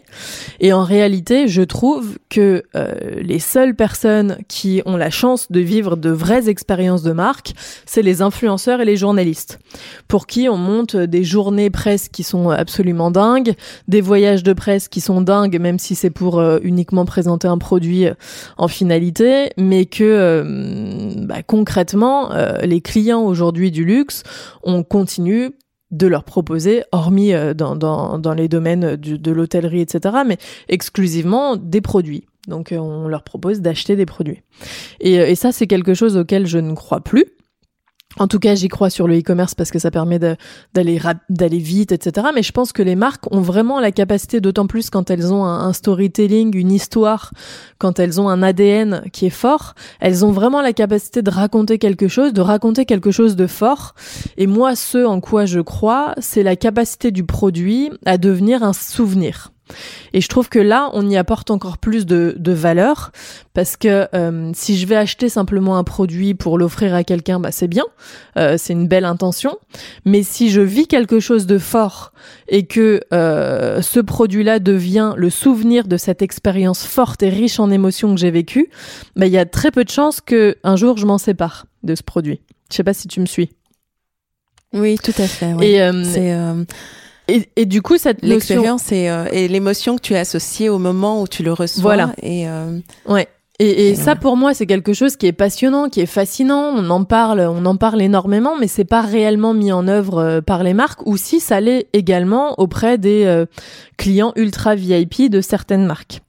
[0.59, 5.59] Et en réalité, je trouve que euh, les seules personnes qui ont la chance de
[5.59, 7.53] vivre de vraies expériences de marque,
[7.85, 9.59] c'est les influenceurs et les journalistes,
[10.07, 13.55] pour qui on monte des journées presse qui sont absolument dingues,
[13.87, 17.57] des voyages de presse qui sont dingues, même si c'est pour euh, uniquement présenter un
[17.57, 18.13] produit euh,
[18.57, 20.03] en finalité, mais que
[21.25, 24.23] bah, concrètement, euh, les clients aujourd'hui du luxe,
[24.63, 25.51] on continue
[25.91, 30.37] de leur proposer, hormis euh, dans, dans, dans les domaines du- de l'hôtellerie, etc., mais
[30.67, 32.25] exclusivement des produits.
[32.47, 34.41] Donc euh, on leur propose d'acheter des produits.
[34.99, 37.25] Et, euh, et ça, c'est quelque chose auquel je ne crois plus.
[38.19, 42.27] En tout cas, j'y crois sur le e-commerce parce que ça permet d'aller vite, etc.
[42.35, 45.45] Mais je pense que les marques ont vraiment la capacité, d'autant plus quand elles ont
[45.45, 47.31] un, un storytelling, une histoire,
[47.77, 51.79] quand elles ont un ADN qui est fort, elles ont vraiment la capacité de raconter
[51.79, 53.95] quelque chose, de raconter quelque chose de fort.
[54.37, 58.73] Et moi, ce en quoi je crois, c'est la capacité du produit à devenir un
[58.73, 59.51] souvenir.
[60.13, 63.11] Et je trouve que là, on y apporte encore plus de, de valeur
[63.53, 67.51] parce que euh, si je vais acheter simplement un produit pour l'offrir à quelqu'un, bah
[67.51, 67.83] c'est bien,
[68.37, 69.57] euh, c'est une belle intention.
[70.05, 72.13] Mais si je vis quelque chose de fort
[72.47, 77.69] et que euh, ce produit-là devient le souvenir de cette expérience forte et riche en
[77.69, 78.69] émotions que j'ai vécue,
[79.15, 81.95] bah il y a très peu de chances que un jour je m'en sépare de
[81.95, 82.41] ce produit.
[82.71, 83.49] Je sais pas si tu me suis.
[84.73, 85.51] Oui, tout à fait.
[85.61, 86.33] Et, c'est
[87.29, 90.69] et, et du coup cette notion, l'expérience et, euh, et l'émotion que tu as associée
[90.69, 91.81] au moment où tu le reçois.
[91.81, 92.13] Voilà.
[92.21, 93.27] Et euh, Ouais.
[93.61, 96.71] Et, ça, pour moi, c'est quelque chose qui est passionnant, qui est fascinant.
[96.73, 100.41] On en parle, on en parle énormément, mais c'est pas réellement mis en œuvre euh,
[100.41, 101.05] par les marques.
[101.05, 103.45] Ou si ça l'est également auprès des euh,
[103.97, 106.21] clients ultra VIP de certaines marques.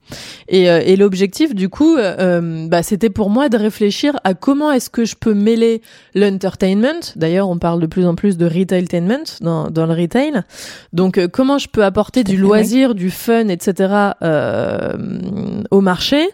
[0.48, 4.34] Et, euh, et l'objectif, du coup, euh, euh, bah, c'était pour moi de réfléchir à
[4.34, 5.82] comment est-ce que je peux mêler
[6.14, 7.12] l'entertainment.
[7.16, 10.42] D'ailleurs, on parle de plus en plus de retailtainment dans, dans le retail.
[10.92, 14.12] Donc, euh, comment je peux apporter du loisir, du fun, etc.
[14.22, 14.92] euh,
[15.70, 16.28] au marché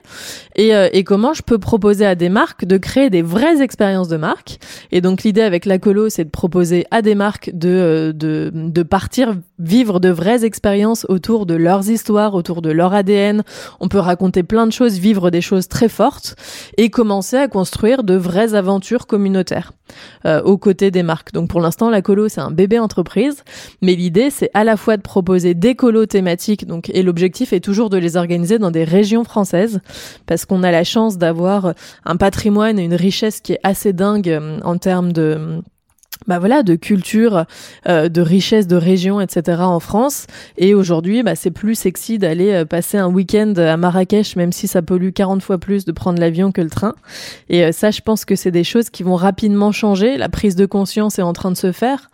[0.57, 4.09] et, euh, et comment je peux proposer à des marques de créer des vraies expériences
[4.09, 4.59] de marque.
[4.91, 8.83] Et donc l'idée avec la colo, c'est de proposer à des marques de, de, de
[8.83, 13.43] partir vivre de vraies expériences autour de leurs histoires, autour de leur ADN.
[13.81, 16.37] On peut raconter plein de choses, vivre des choses très fortes
[16.77, 19.73] et commencer à construire de vraies aventures communautaires
[20.25, 21.33] euh, aux côtés des marques.
[21.33, 23.43] Donc pour l'instant, la colo, c'est un bébé entreprise,
[23.83, 27.61] mais l'idée, c'est à la fois de proposer des colos thématiques, donc et l'objectif est
[27.61, 29.81] toujours de les organiser dans des régions françaises,
[30.27, 31.75] parce qu'on a la chance d'avoir
[32.05, 35.63] un patrimoine et une richesse qui est assez dingue euh, en termes de
[36.27, 37.45] bah voilà de culture
[37.89, 40.27] euh, de richesse de région etc en France
[40.57, 44.67] et aujourd'hui bah c'est plus sexy d'aller euh, passer un week-end à Marrakech même si
[44.67, 46.95] ça pollue 40 fois plus de prendre l'avion que le train
[47.49, 50.57] et euh, ça je pense que c'est des choses qui vont rapidement changer la prise
[50.57, 52.11] de conscience est en train de se faire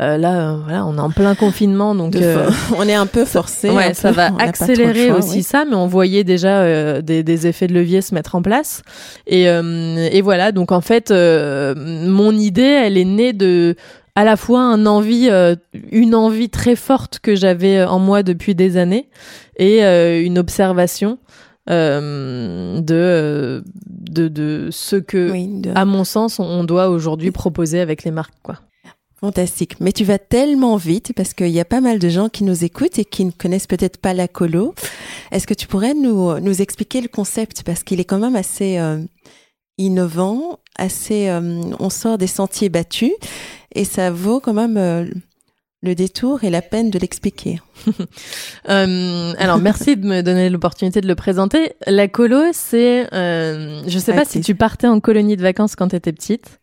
[0.00, 3.24] Euh, là euh, voilà on est en plein confinement donc euh, on est un peu
[3.24, 3.70] forcé.
[3.70, 5.42] Ouais, ça peu, va on accélérer choix, aussi oui.
[5.42, 8.82] ça, mais on voyait déjà euh, des, des effets de levier se mettre en place.
[9.26, 13.45] Et, euh, et voilà, donc en fait, euh, mon idée, elle est née de
[14.14, 15.28] à la fois un envie,
[15.92, 19.08] une envie très forte que j'avais en moi depuis des années
[19.58, 19.82] et
[20.24, 21.18] une observation
[21.68, 25.32] de, de, de ce que,
[25.74, 28.60] à mon sens, on doit aujourd'hui proposer avec les marques, quoi.
[29.18, 29.80] Fantastique.
[29.80, 32.64] Mais tu vas tellement vite parce qu'il y a pas mal de gens qui nous
[32.64, 34.74] écoutent et qui ne connaissent peut-être pas la colo.
[35.32, 37.62] Est-ce que tu pourrais nous, nous expliquer le concept?
[37.62, 38.98] Parce qu'il est quand même assez euh,
[39.78, 43.12] innovant, assez, euh, on sort des sentiers battus
[43.74, 45.06] et ça vaut quand même euh,
[45.82, 47.60] le détour et la peine de l'expliquer.
[48.64, 51.74] alors merci de me donner l'opportunité de le présenter.
[51.86, 55.96] La colo, c'est, je sais pas si tu partais en colonie de vacances quand tu
[55.96, 56.60] étais petite.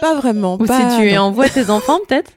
[0.00, 0.56] Pas vraiment.
[0.60, 2.32] Ou si tu envoies tes enfants, peut-être?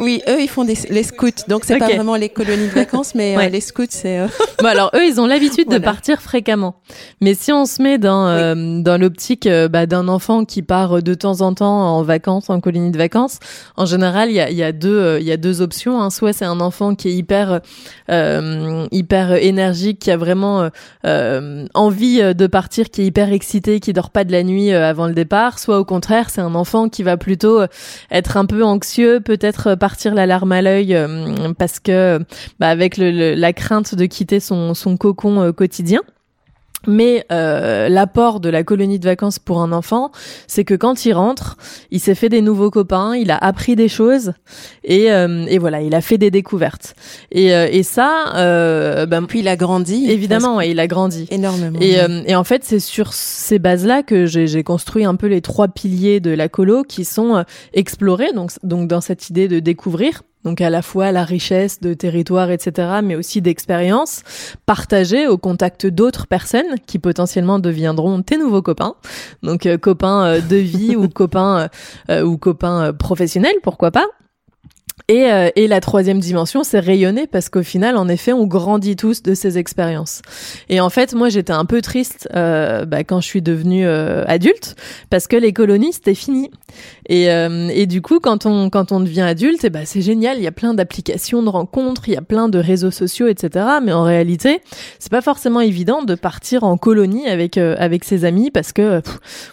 [0.00, 1.46] Oui, eux, ils font des, les scouts.
[1.48, 4.18] Donc, c'est pas vraiment les colonies de vacances, mais euh, les scouts, c'est.
[4.18, 4.26] Euh...
[4.60, 6.76] Bon, alors, eux, ils ont l'habitude de partir fréquemment.
[7.20, 11.02] Mais si on se met dans, euh, dans l'optique euh, bah, d'un enfant qui part
[11.02, 13.40] de temps en temps en vacances, en colonie de vacances,
[13.76, 16.00] en général, il y a, y, a deux, il y a deux options.
[16.00, 16.10] Hein.
[16.10, 17.60] Soit c'est un enfant qui est hyper,
[18.08, 20.70] hyper énergique, qui a vraiment
[21.04, 25.14] envie de partir, qui est hyper excité, qui dort pas de la nuit avant le
[25.14, 25.58] départ.
[25.58, 27.60] Soit au contraire, c'est un enfant qui va plutôt
[28.10, 32.18] être un peu anxieux, peut-être peut-être partir la larme à l'œil euh, parce que
[32.58, 36.00] bah, avec le, la crainte de quitter son, son cocon euh, quotidien.
[36.86, 40.10] Mais euh, l'apport de la colonie de vacances pour un enfant,
[40.46, 41.56] c'est que quand il rentre,
[41.90, 44.32] il s'est fait des nouveaux copains, il a appris des choses
[44.82, 46.94] et, euh, et voilà, il a fait des découvertes.
[47.30, 50.10] Et, euh, et ça, euh, ben, puis il a grandi.
[50.10, 51.78] Évidemment, et il a grandi énormément.
[51.80, 55.40] Et, euh, et en fait, c'est sur ces bases-là que j'ai construit un peu les
[55.40, 57.42] trois piliers de la colo qui sont euh,
[57.72, 61.94] explorés, donc donc dans cette idée de découvrir donc à la fois la richesse de
[61.94, 64.22] territoire, etc., mais aussi d'expériences
[64.66, 68.94] partagées au contact d'autres personnes qui potentiellement deviendront tes nouveaux copains.
[69.42, 71.68] Donc euh, copains euh, de vie ou copains
[72.10, 74.06] euh, ou copains professionnels, pourquoi pas.
[75.08, 78.96] Et, euh, et, la troisième dimension, c'est rayonner parce qu'au final, en effet, on grandit
[78.96, 80.22] tous de ces expériences.
[80.70, 84.24] Et en fait, moi, j'étais un peu triste euh, bah, quand je suis devenue euh,
[84.26, 84.76] adulte
[85.10, 86.50] parce que les colonies, c'était fini.
[87.10, 90.38] Et, euh, et, du coup, quand on quand on devient adulte, eh bah, c'est génial.
[90.38, 93.66] Il y a plein d'applications de rencontres, il y a plein de réseaux sociaux, etc.
[93.82, 94.62] Mais en réalité,
[94.98, 99.02] c'est pas forcément évident de partir en colonie avec avec ses amis parce que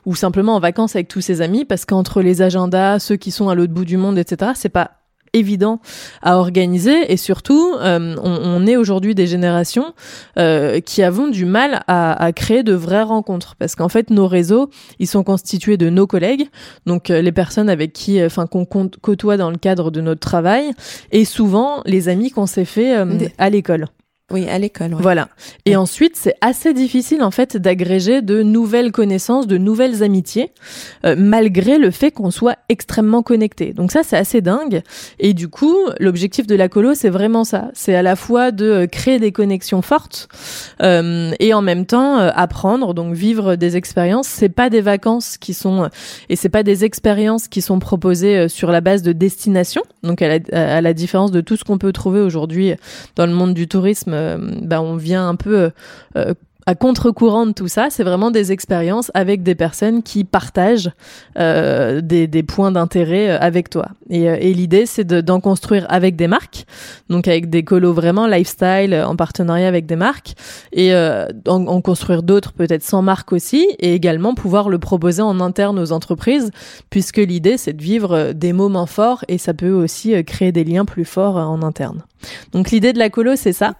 [0.05, 3.49] ou simplement en vacances avec tous ses amis parce qu'entre les agendas, ceux qui sont
[3.49, 4.53] à l'autre bout du monde, etc.
[4.55, 5.00] C'est pas
[5.33, 5.79] évident
[6.21, 7.11] à organiser.
[7.11, 9.93] Et surtout euh, on, on, est aujourd'hui des générations
[10.37, 13.55] euh, qui avons du mal à, à, créer de vraies rencontres.
[13.57, 16.47] Parce qu'en fait nos réseaux ils sont constitués de nos collègues.
[16.85, 20.21] Donc euh, les personnes avec qui euh, enfin qu'on côtoie dans le cadre de notre
[20.21, 20.71] travail.
[21.11, 23.87] Et souvent les amis qu'on s'est fait euh, à l'école
[24.31, 24.95] oui, à l'école.
[24.99, 25.29] Voilà.
[25.65, 30.51] Et ensuite, c'est assez difficile en fait d'agréger de nouvelles connaissances, de nouvelles amitiés,
[31.05, 33.73] euh, malgré le fait qu'on soit extrêmement connecté.
[33.73, 34.81] Donc ça, c'est assez dingue.
[35.19, 37.69] Et du coup, l'objectif de la colo, c'est vraiment ça.
[37.73, 40.27] C'est à la fois de euh, créer des connexions fortes
[40.81, 44.27] euh, et en même temps euh, apprendre, donc vivre des expériences.
[44.27, 45.89] C'est pas des vacances qui sont
[46.29, 49.81] et c'est pas des expériences qui sont proposées sur la base de destination.
[50.03, 52.73] Donc à la, à la différence de tout ce qu'on peut trouver aujourd'hui
[53.15, 54.13] dans le monde du tourisme
[54.61, 55.71] bah, on vient un peu
[56.15, 56.33] euh,
[56.67, 60.91] à contre-courant de tout ça, c'est vraiment des expériences avec des personnes qui partagent
[61.39, 63.87] euh, des, points d'intérêt avec toi.
[64.09, 66.65] Et, l'idée, c'est d'en construire avec des marques,
[67.09, 70.35] donc avec des colos vraiment lifestyle en partenariat avec des marques,
[70.71, 75.39] et euh, en, construire d'autres peut-être sans marque aussi, et également pouvoir le proposer en
[75.39, 76.51] interne aux entreprises,
[76.91, 80.85] puisque l'idée, c'est de vivre des moments forts et ça peut aussi créer des liens
[80.85, 82.03] plus forts en interne.
[82.53, 83.75] Donc l'idée de la colo, c'est ça.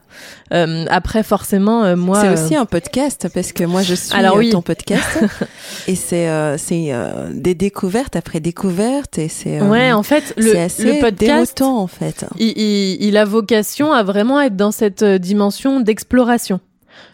[0.54, 2.22] Euh, après, forcément, euh, moi.
[2.22, 4.50] C'est aussi un podcast parce que moi, je suis Alors, oui.
[4.50, 5.20] ton podcast
[5.88, 9.62] et c'est euh, c'est euh, des découvertes après découvertes et c'est.
[9.62, 12.26] ouais, en fait, le, assez le podcast, déroutant, en fait.
[12.38, 16.60] Il, il, il a vocation à vraiment être dans cette dimension d'exploration.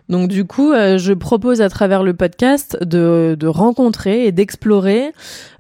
[0.10, 5.12] Donc du coup, euh, je propose à travers le podcast de, de rencontrer et d'explorer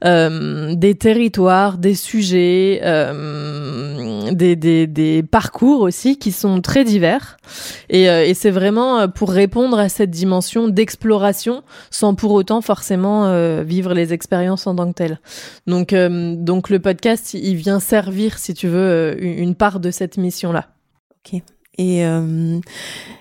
[0.05, 7.37] euh, des territoires, des sujets, euh, des, des, des, parcours aussi qui sont très divers.
[7.89, 13.25] Et, euh, et c'est vraiment pour répondre à cette dimension d'exploration sans pour autant forcément
[13.25, 15.19] euh, vivre les expériences en tant que telles.
[15.65, 20.67] Donc, donc le podcast, il vient servir, si tu veux, une part de cette mission-là.
[21.25, 21.41] Ok.
[21.77, 22.59] Et, euh,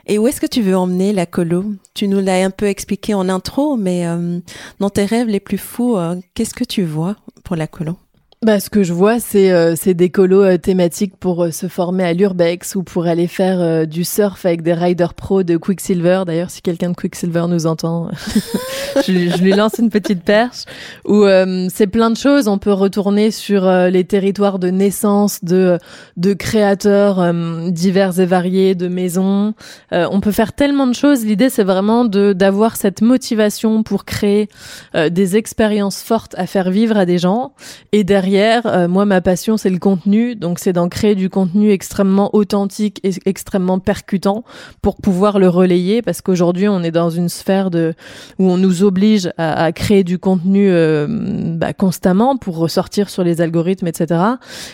[0.07, 1.64] et où est-ce que tu veux emmener la colo?
[1.95, 4.40] Tu nous l'as un peu expliqué en intro, mais euh,
[4.81, 7.97] dans tes rêves les plus fous, euh, qu'est-ce que tu vois pour la colo?
[8.46, 12.04] Bah, ce que je vois, c'est euh, des colos euh, thématiques pour euh, se former
[12.04, 16.22] à l'urbex ou pour aller faire du surf avec des riders pro de Quicksilver.
[16.24, 18.09] D'ailleurs, si quelqu'un de Quicksilver nous entend,
[18.98, 20.62] je, je, lui lance une petite perche.
[21.09, 21.24] Ou
[21.70, 22.47] c'est plein de choses.
[22.47, 25.78] On peut retourner sur les territoires de naissance de
[26.16, 27.32] de créateurs
[27.70, 29.55] divers et variés, de maisons.
[29.90, 31.24] on peut faire tellement de choses.
[31.24, 34.49] L'idée, c'est vraiment d'avoir cette motivation pour créer
[34.94, 37.53] des expériences fortes à faire vivre à des gens
[37.92, 40.37] et derrière euh, moi, ma passion, c'est le contenu.
[40.37, 44.45] Donc, c'est d'en créer du contenu extrêmement authentique et extrêmement percutant
[44.82, 46.03] pour pouvoir le relayer.
[46.03, 47.70] Parce qu'aujourd'hui, on est dans une sphère
[48.39, 53.41] où on nous oblige à, créer du contenu euh, bah, constamment pour ressortir sur les
[53.41, 54.20] algorithmes, etc.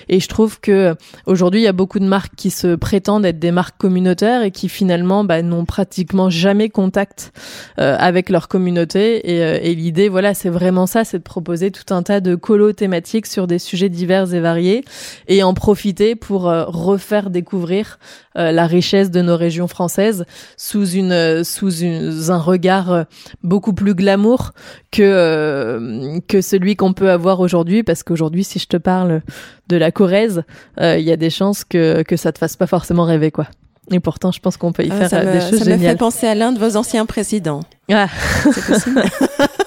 [0.09, 0.95] Et je trouve que
[1.27, 4.51] aujourd'hui, il y a beaucoup de marques qui se prétendent être des marques communautaires et
[4.51, 7.33] qui finalement bah, n'ont pratiquement jamais contact
[7.79, 9.31] euh, avec leur communauté.
[9.31, 12.73] Et, et l'idée, voilà, c'est vraiment ça, c'est de proposer tout un tas de colos
[12.73, 14.85] thématiques sur des sujets divers et variés
[15.29, 17.99] et en profiter pour euh, refaire découvrir
[18.37, 20.25] euh, la richesse de nos régions françaises
[20.57, 23.05] sous une euh, sous une, un regard
[23.43, 24.53] beaucoup plus glamour
[24.91, 29.23] que que celui qu'on peut avoir aujourd'hui parce qu'aujourd'hui si je te parle
[29.69, 30.45] de la Corrèze
[30.81, 33.47] il y a des chances que que ça te fasse pas forcément rêver quoi.
[33.91, 35.65] Et pourtant, je pense qu'on peut y ah, faire des choses géniales.
[35.65, 37.63] Ça me fait penser à l'un de vos anciens présidents.
[37.91, 38.07] Ah.
[38.45, 39.03] C'est possible.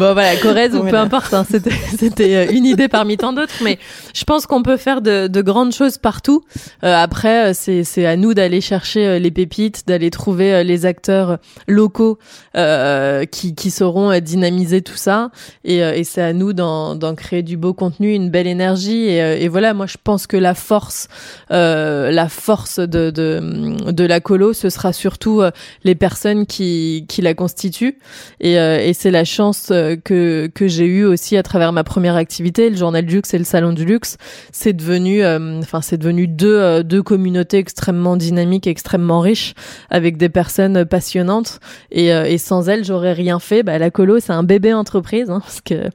[0.00, 1.44] bon voilà, Corrèze ou peu importe, hein,
[1.98, 3.78] c'était euh, une idée parmi tant d'autres, mais
[4.14, 6.42] je pense qu'on peut faire de, de, grandes choses partout.
[6.84, 11.38] Euh, après, euh, c'est à nous d'aller chercher les pépites, d'aller trouver les acteurs
[11.68, 12.18] locaux
[12.56, 15.30] euh, qui qui sauront dynamiser tout ça,
[15.64, 19.48] et, et c'est à nous d'en créer du beau contenu, une belle énergie, et, et
[19.48, 21.08] voilà, moi je pense que la force
[21.50, 25.42] la force de, de de la colo, ce sera surtout
[25.84, 27.98] les personnes qui qui la constituent,
[28.40, 32.70] et, et c'est la chance que que j'ai eu aussi à travers ma première activité,
[32.70, 34.16] le journal du luxe et le salon du luxe,
[34.52, 39.54] c'est devenu, euh, enfin c'est devenu deux euh, deux communautés extrêmement dynamiques, extrêmement riches,
[39.90, 41.60] avec des personnes passionnantes.
[41.90, 43.62] Et, euh, et sans elles, j'aurais rien fait.
[43.62, 45.90] Bah, la colo, c'est un bébé entreprise hein, parce que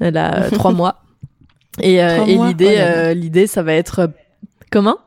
[0.00, 1.02] elle a trois mois.
[1.80, 4.10] Et, et l'idée, l'idée, ça va être
[4.70, 4.98] comment?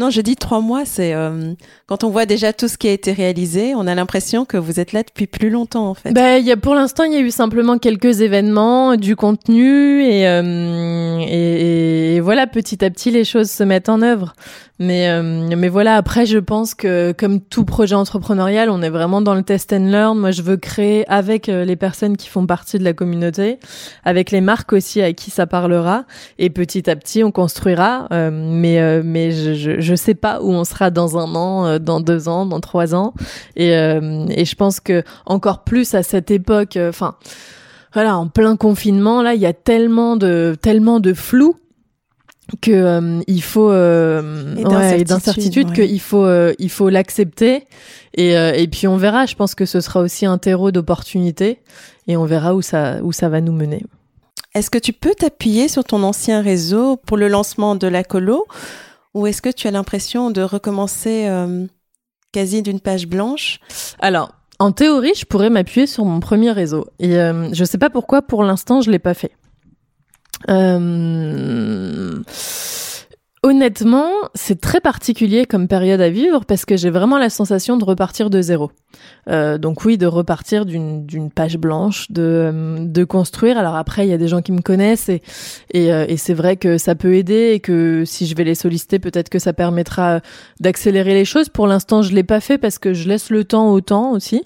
[0.00, 1.52] Non, je dis trois mois, c'est euh,
[1.86, 4.80] quand on voit déjà tout ce qui a été réalisé, on a l'impression que vous
[4.80, 6.14] êtes là depuis plus longtemps en fait.
[6.14, 12.46] Ben, pour l'instant, il y a eu simplement quelques événements, du contenu et, euh, voilà,
[12.46, 14.34] petit à petit, les choses se mettent en œuvre.
[14.78, 19.20] Mais, euh, mais voilà, après, je pense que comme tout projet entrepreneurial, on est vraiment
[19.20, 20.18] dans le test and learn.
[20.18, 23.58] Moi, je veux créer avec les personnes qui font partie de la communauté,
[24.06, 26.06] avec les marques aussi à qui ça parlera.
[26.38, 28.08] Et petit à petit, on construira.
[28.10, 32.46] Mais mais je, je, sais pas où on sera dans un an, dans deux ans,
[32.46, 33.14] dans trois ans.
[33.56, 37.16] Et, et je pense que encore plus à cette époque, enfin
[37.92, 41.56] voilà, en plein confinement, là, il y a tellement de tellement de flou
[42.60, 47.66] que euh, il faut euh, et d'incertitude qu'il faut euh, il faut l'accepter.
[48.14, 51.60] Et euh, et puis on verra je pense que ce sera aussi un terreau d'opportunités
[52.08, 53.84] et on verra où ça où ça va nous mener.
[54.54, 58.46] Est-ce que tu peux t'appuyer sur ton ancien réseau pour le lancement de la colo?
[59.14, 61.28] Ou est-ce que tu as l'impression de recommencer
[62.32, 63.60] quasi d'une page blanche?
[63.98, 66.86] Alors en théorie je pourrais m'appuyer sur mon premier réseau.
[66.98, 69.32] Et je sais pas pourquoi pour l'instant je l'ai pas fait.
[70.48, 72.22] Euh,
[73.42, 77.84] honnêtement, c'est très particulier comme période à vivre parce que j'ai vraiment la sensation de
[77.84, 78.70] repartir de zéro.
[79.28, 83.56] Euh, donc oui, de repartir d'une page blanche, de, euh, de construire.
[83.56, 86.76] Alors après, il y a des gens qui me connaissent euh, et c'est vrai que
[86.76, 90.20] ça peut aider et que si je vais les solliciter, peut-être que ça permettra
[90.60, 91.48] d'accélérer les choses.
[91.48, 94.42] Pour l'instant, je l'ai pas fait parce que je laisse le temps au temps aussi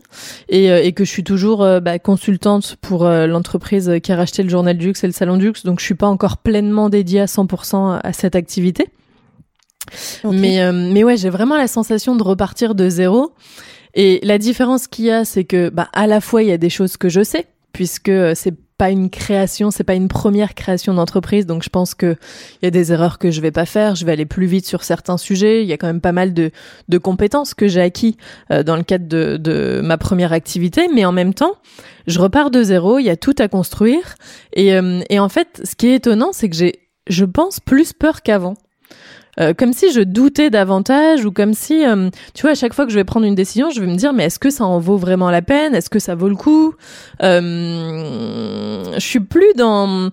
[0.49, 4.87] et, que je suis toujours bah, consultante pour l'entreprise qui a racheté le journal du
[4.87, 5.65] luxe et le salon du luxe.
[5.65, 8.84] Donc je suis pas encore pleinement dédiée à 100% à cette activité.
[10.25, 13.33] Mais, mais ouais, j'ai vraiment la sensation de repartir de zéro.
[13.95, 16.59] Et la différence qu'il y a, c'est que bah, à la fois il y a
[16.59, 20.95] des choses que je sais, puisque c'est pas une création, c'est pas une première création
[20.95, 22.17] d'entreprise, donc je pense que
[22.61, 24.67] il y a des erreurs que je vais pas faire, je vais aller plus vite
[24.67, 25.63] sur certains sujets.
[25.63, 26.51] Il y a quand même pas mal de,
[26.89, 28.17] de compétences que j'ai acquis
[28.51, 31.55] euh, dans le cadre de, de ma première activité, mais en même temps,
[32.09, 32.99] je repars de zéro.
[32.99, 34.17] Il y a tout à construire,
[34.55, 37.93] et, euh, et en fait, ce qui est étonnant, c'est que j'ai, je pense, plus
[37.93, 38.55] peur qu'avant.
[39.41, 42.85] Euh, comme si je doutais davantage ou comme si, euh, tu vois, à chaque fois
[42.87, 44.79] que je vais prendre une décision, je vais me dire, mais est-ce que ça en
[44.79, 45.75] vaut vraiment la peine?
[45.75, 46.75] Est-ce que ça vaut le coup?
[47.23, 50.11] Euh, Je suis plus dans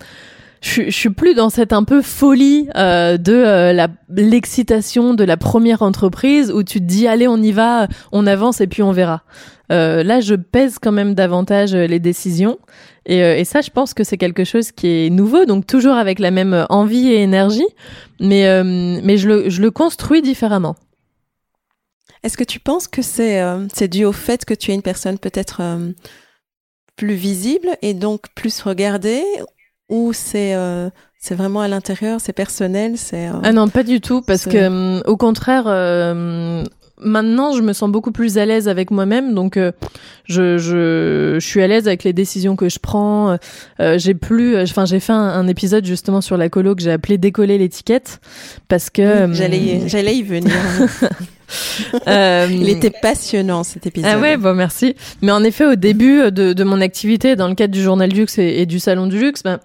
[0.62, 5.24] je, je suis plus dans cette un peu folie euh, de euh, la l'excitation de
[5.24, 8.84] la première entreprise où tu te dis allez on y va, on avance et puis
[8.84, 9.24] on verra.
[9.72, 12.60] Euh, là, je pèse quand même davantage les décisions
[13.06, 16.20] et, et ça, je pense que c'est quelque chose qui est nouveau, donc toujours avec
[16.20, 17.68] la même envie et énergie,
[18.20, 20.76] mais mais je le je le construis différemment.
[22.24, 23.42] Est-ce que tu penses que c'est
[23.74, 25.62] c'est dû au fait que tu es une personne peut-être
[26.98, 29.24] plus visible et donc plus regardée
[29.92, 30.90] ou c'est euh,
[31.20, 34.58] c'est vraiment à l'intérieur, c'est personnel, c'est euh, Ah non, pas du tout parce que
[34.58, 35.66] euh, au contraire
[37.04, 41.60] maintenant, je me sens beaucoup plus à l'aise avec moi-même, donc je, je, je suis
[41.60, 43.38] à l'aise avec les décisions que je prends.
[43.80, 47.58] j'ai plus, enfin, j'ai fait un, épisode justement sur la colo que j'ai appelé décoller
[47.58, 48.22] l'étiquette
[48.68, 50.54] parce que j'allais, j'allais y venir.
[52.08, 54.12] Euh, Il était passionnant cet épisode.
[54.14, 54.96] Ah ouais, bon merci.
[55.22, 58.22] Mais en effet, au début de, de mon activité dans le cadre du journal du
[58.22, 59.60] luxe et, du salon du luxe, ben,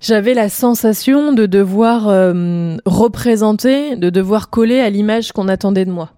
[0.00, 5.90] j'avais la sensation de devoir euh, représenter, de devoir coller à l'image qu'on attendait de
[5.90, 6.10] moi.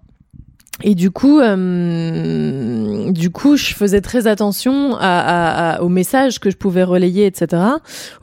[0.81, 6.49] Et du coup, euh, du coup, je faisais très attention à, à, aux messages que
[6.49, 7.61] je pouvais relayer, etc.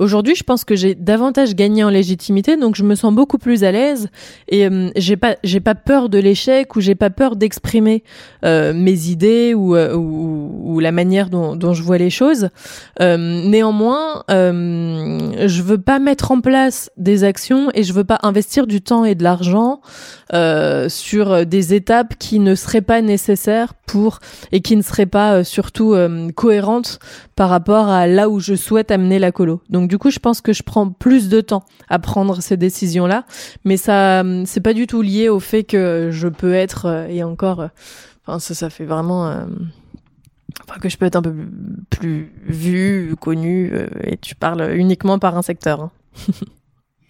[0.01, 3.63] Aujourd'hui, je pense que j'ai davantage gagné en légitimité, donc je me sens beaucoup plus
[3.63, 4.09] à l'aise
[4.49, 8.03] et euh, j'ai pas, j'ai pas peur de l'échec ou j'ai pas peur d'exprimer
[8.45, 12.49] euh, mes idées ou, euh, ou, ou, la manière dont, dont, je vois les choses.
[13.01, 18.67] Euh, néanmoins, je veux pas mettre en place des actions et je veux pas investir
[18.67, 19.81] du temps et de l'argent
[20.89, 24.19] sur des étapes qui ne serait pas nécessaire pour
[24.53, 26.99] et qui ne serait pas euh, surtout euh, cohérente
[27.37, 29.63] par rapport à là où je souhaite amener la colo.
[29.69, 33.07] Donc du coup, je pense que je prends plus de temps à prendre ces décisions
[33.07, 33.25] là,
[33.65, 37.23] mais ça euh, c'est pas du tout lié au fait que je peux être et
[37.23, 37.69] encore
[38.27, 39.47] enfin ça ça fait vraiment
[40.81, 41.35] que je peux être un peu
[41.91, 43.73] plus vu, connu
[44.05, 45.81] et tu parles uniquement par un secteur.
[45.81, 45.91] Hein.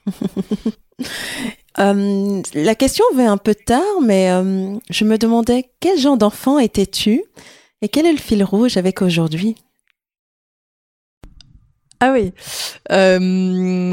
[1.78, 6.58] Euh, la question vient un peu tard, mais euh, je me demandais quel genre d'enfant
[6.58, 7.22] étais-tu
[7.82, 9.56] et quel est le fil rouge avec aujourd'hui?
[12.02, 12.32] Ah oui.
[12.90, 13.90] Euh...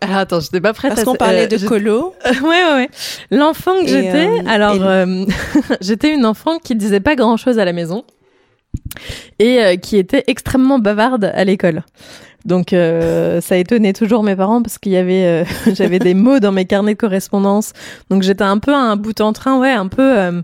[0.00, 2.14] Alors attends, je n'étais pas prête Parce qu'on parlait de colo.
[2.24, 2.88] ouais, ouais, ouais.
[3.32, 4.76] L'enfant que j'étais, alors
[5.80, 8.04] j'étais une enfant qui disait pas grand-chose à la maison
[9.38, 11.82] et qui était extrêmement bavarde à l'école.
[12.46, 16.38] Donc euh, ça étonnait toujours mes parents parce qu'il y avait euh, j'avais des mots
[16.38, 17.72] dans mes carnets de correspondance.
[18.08, 20.42] Donc j'étais un peu un bout en train, ouais, un peu euh,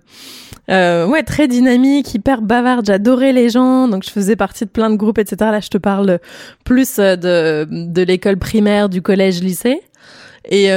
[0.68, 4.90] euh, ouais, très dynamique, hyper bavarde, j'adorais les gens, donc je faisais partie de plein
[4.90, 5.36] de groupes, etc.
[5.52, 6.18] Là, je te parle
[6.64, 9.80] plus de, de l'école primaire, du collège, lycée.
[10.50, 10.70] Et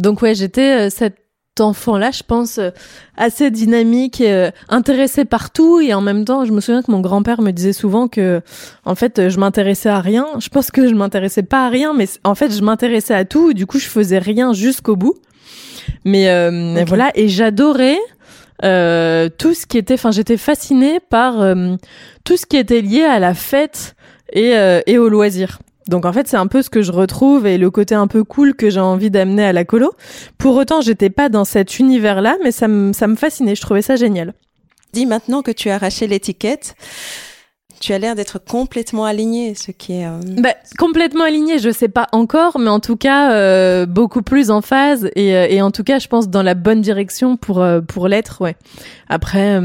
[0.00, 1.21] donc ouais, j'étais cette
[1.60, 2.70] enfant-là, je pense, euh,
[3.16, 7.00] assez dynamique, euh, intéressé par tout et en même temps, je me souviens que mon
[7.00, 8.40] grand-père me disait souvent que,
[8.84, 10.26] en fait, je m'intéressais à rien.
[10.38, 13.50] Je pense que je m'intéressais pas à rien, mais en fait, je m'intéressais à tout
[13.50, 15.14] et du coup, je faisais rien jusqu'au bout.
[16.04, 17.98] Mais euh, voilà, et j'adorais
[18.64, 21.34] euh, tout ce qui était, enfin, j'étais fascinée par
[22.24, 23.94] tout ce qui était lié à la fête
[24.32, 24.54] et,
[24.86, 25.58] et au loisir.
[25.88, 28.24] Donc en fait, c'est un peu ce que je retrouve et le côté un peu
[28.24, 29.92] cool que j'ai envie d'amener à la colo.
[30.38, 33.82] Pour autant, j'étais pas dans cet univers-là, mais ça me ça me fascinait, je trouvais
[33.82, 34.34] ça génial.
[34.92, 36.74] Dis maintenant que tu as arraché l'étiquette,
[37.82, 40.06] tu as l'air d'être complètement aligné, ce qui est.
[40.06, 44.52] Euh, bah, complètement aligné, je sais pas encore, mais en tout cas euh, beaucoup plus
[44.52, 47.60] en phase et, euh, et, en tout cas, je pense dans la bonne direction pour
[47.60, 48.54] euh, pour l'être, ouais.
[49.08, 49.60] Après,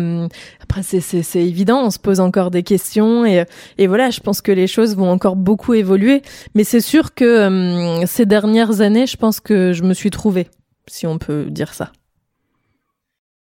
[0.61, 3.45] après c'est c'est évident, on se pose encore des questions et
[3.77, 6.23] et voilà, je pense que les choses vont encore beaucoup évoluer,
[6.55, 10.47] mais c'est sûr que ces dernières années, je pense que je me suis trouvée,
[10.87, 11.91] si on peut dire ça.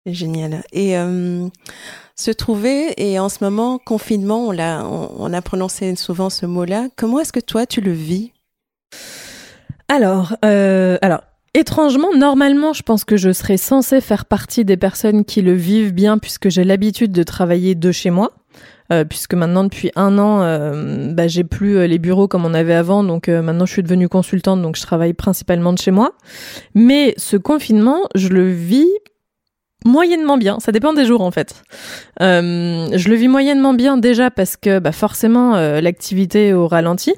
[0.05, 0.63] Génial.
[0.73, 0.95] Et
[2.15, 6.87] se trouver et en ce moment confinement, on l'a, on, a prononcé souvent ce mot-là.
[6.95, 8.31] Comment est-ce que toi tu le vis?
[9.87, 11.21] Alors, euh, alors.
[11.55, 15.93] Étrangement, normalement, je pense que je serais censée faire partie des personnes qui le vivent
[15.93, 18.31] bien puisque j'ai l'habitude de travailler de chez moi.
[18.91, 22.53] Euh, puisque maintenant depuis un an, euh, bah, j'ai plus euh, les bureaux comme on
[22.55, 25.91] avait avant, donc euh, maintenant je suis devenue consultante, donc je travaille principalement de chez
[25.91, 26.13] moi.
[26.73, 28.89] Mais ce confinement, je le vis
[29.85, 30.59] moyennement bien.
[30.59, 31.55] Ça dépend des jours en fait.
[32.21, 36.67] Euh, je le vis moyennement bien déjà parce que bah, forcément euh, l'activité est au
[36.67, 37.13] ralenti.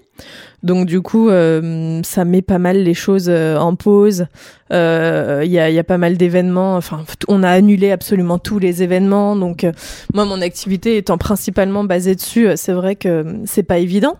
[0.66, 4.26] Donc du coup, euh, ça met pas mal les choses euh, en pause.
[4.72, 6.76] Il euh, y, a, y, a, pas mal d'événements.
[6.76, 9.36] Enfin, on a annulé absolument tous les événements.
[9.36, 9.66] Donc
[10.14, 14.18] moi, mon activité étant principalement basée dessus, c'est vrai que c'est pas évident.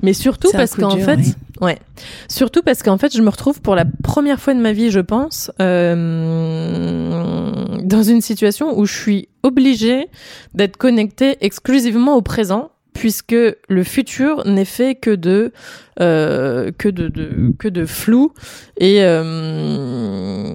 [0.00, 1.18] Mais surtout parce qu'en fait,
[1.60, 1.78] ouais,
[2.28, 5.00] surtout parce qu'en fait, je me retrouve pour la première fois de ma vie, je
[5.00, 5.64] pense, dans
[8.02, 10.08] une situation où je suis obligée
[10.54, 15.52] d'être connectée exclusivement au présent puisque le futur n'est fait que de
[16.00, 18.32] euh, que de, de, que de flou
[18.76, 20.52] et euh,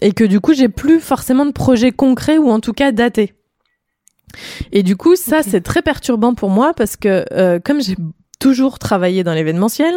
[0.00, 3.34] et que du coup j'ai plus forcément de projets concrets ou en tout cas datés.
[4.72, 7.94] Et du coup ça c'est très perturbant pour moi parce que euh, comme j'ai
[8.40, 9.94] toujours travaillé dans l'événementiel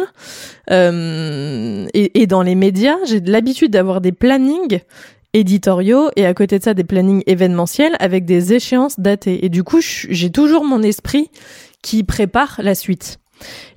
[0.70, 2.96] euh, et, et, dans les médias.
[3.06, 4.80] J'ai l'habitude d'avoir des plannings
[5.32, 9.44] éditoriaux et à côté de ça des plannings événementiels avec des échéances datées.
[9.44, 11.28] Et du coup, j'ai toujours mon esprit
[11.82, 13.18] qui prépare la suite.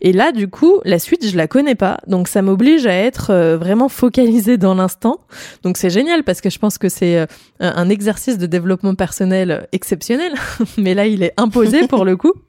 [0.01, 3.31] Et là, du coup, la suite, je la connais pas, donc ça m'oblige à être
[3.31, 5.19] euh, vraiment focalisé dans l'instant.
[5.63, 7.25] Donc c'est génial parce que je pense que c'est euh,
[7.59, 10.33] un exercice de développement personnel exceptionnel,
[10.77, 12.33] mais là, il est imposé pour le coup.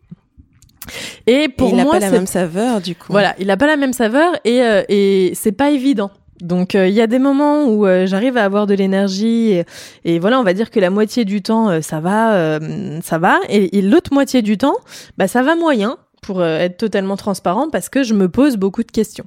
[1.26, 3.12] Et pour moi, il n'a pas la même saveur du coup.
[3.12, 6.11] Voilà, il n'a pas la même saveur et euh, et c'est pas évident.
[6.41, 9.64] Donc il y a des moments où j'arrive à avoir de l'énergie et,
[10.05, 12.61] et, voilà, on va dire que la moitié du temps ça va,
[13.03, 14.76] ça va, et, et l'autre moitié du temps,
[15.16, 18.82] bah ça va moyen pour euh, être totalement transparent parce que je me pose beaucoup
[18.82, 19.26] de questions.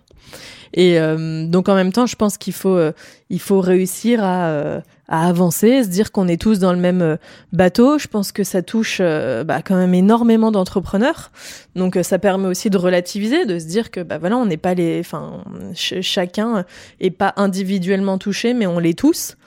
[0.74, 2.93] Et euh, donc en même temps, je pense qu'il faut euh,
[3.30, 4.82] il faut réussir à,
[5.12, 7.18] à avancer, se dire qu'on est tous dans le même
[7.53, 7.99] bateau.
[7.99, 11.32] Je pense que ça touche bah, quand même énormément d'entrepreneurs.
[11.76, 14.74] Donc ça permet aussi de relativiser, de se dire que bah voilà, on n'est pas
[14.74, 15.43] les, enfin
[15.76, 16.66] chacun
[16.99, 19.38] est pas individuellement touché, mais on l'est tous.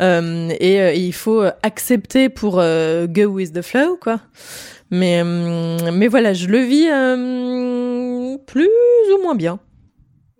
[0.00, 0.04] et,
[0.60, 4.20] et, il faut accepter pour go with the flow, quoi.
[4.90, 8.68] Mais, euh, mais voilà, je le vis euh, plus
[9.14, 9.58] ou moins bien.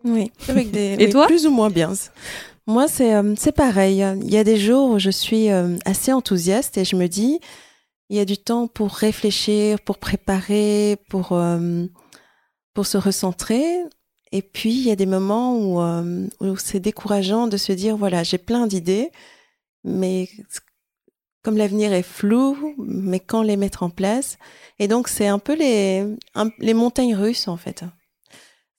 [0.04, 0.94] Oui, avec des.
[0.98, 1.26] Et toi?
[1.26, 1.92] Plus ou moins bien.
[2.68, 4.04] Moi, c'est euh, pareil.
[4.22, 5.48] Il y a des jours où je suis
[5.84, 7.40] assez enthousiaste et je me dis,
[8.10, 11.36] il y a du temps pour réfléchir, pour préparer, pour,
[12.74, 13.64] pour se recentrer.
[14.32, 15.80] Et puis, il y a des moments où,
[16.40, 19.10] où c'est décourageant de se dire, voilà, j'ai plein d'idées,
[19.84, 20.28] mais
[21.42, 24.36] comme l'avenir est flou, mais quand les mettre en place.
[24.78, 26.04] Et donc, c'est un peu les,
[26.58, 27.84] les montagnes russes, en fait.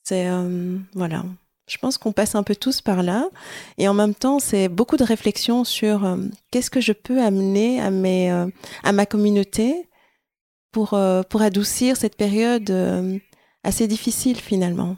[0.04, 1.26] C'est, euh, voilà.
[1.70, 3.30] Je pense qu'on passe un peu tous par là.
[3.78, 6.18] Et en même temps, c'est beaucoup de réflexion sur euh,
[6.52, 8.48] qu'est-ce que je peux amener à, mes, euh,
[8.84, 9.88] à ma communauté
[10.72, 11.00] pour,
[11.30, 12.72] pour adoucir cette période
[13.64, 14.98] assez difficile, finalement.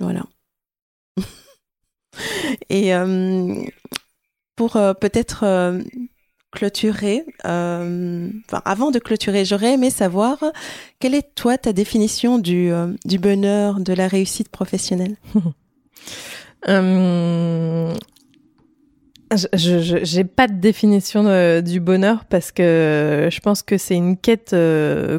[0.00, 0.24] Voilà.
[2.68, 2.92] Et
[4.56, 5.82] pour euh, peut-être euh,
[6.52, 10.38] clôturer, euh, enfin, avant de clôturer, j'aurais aimé savoir
[11.00, 12.70] quelle est toi ta définition du,
[13.04, 15.16] du bonheur, de la réussite professionnelle?
[19.54, 21.22] Je n'ai pas de définition
[21.62, 24.54] du bonheur parce que je pense que c'est une quête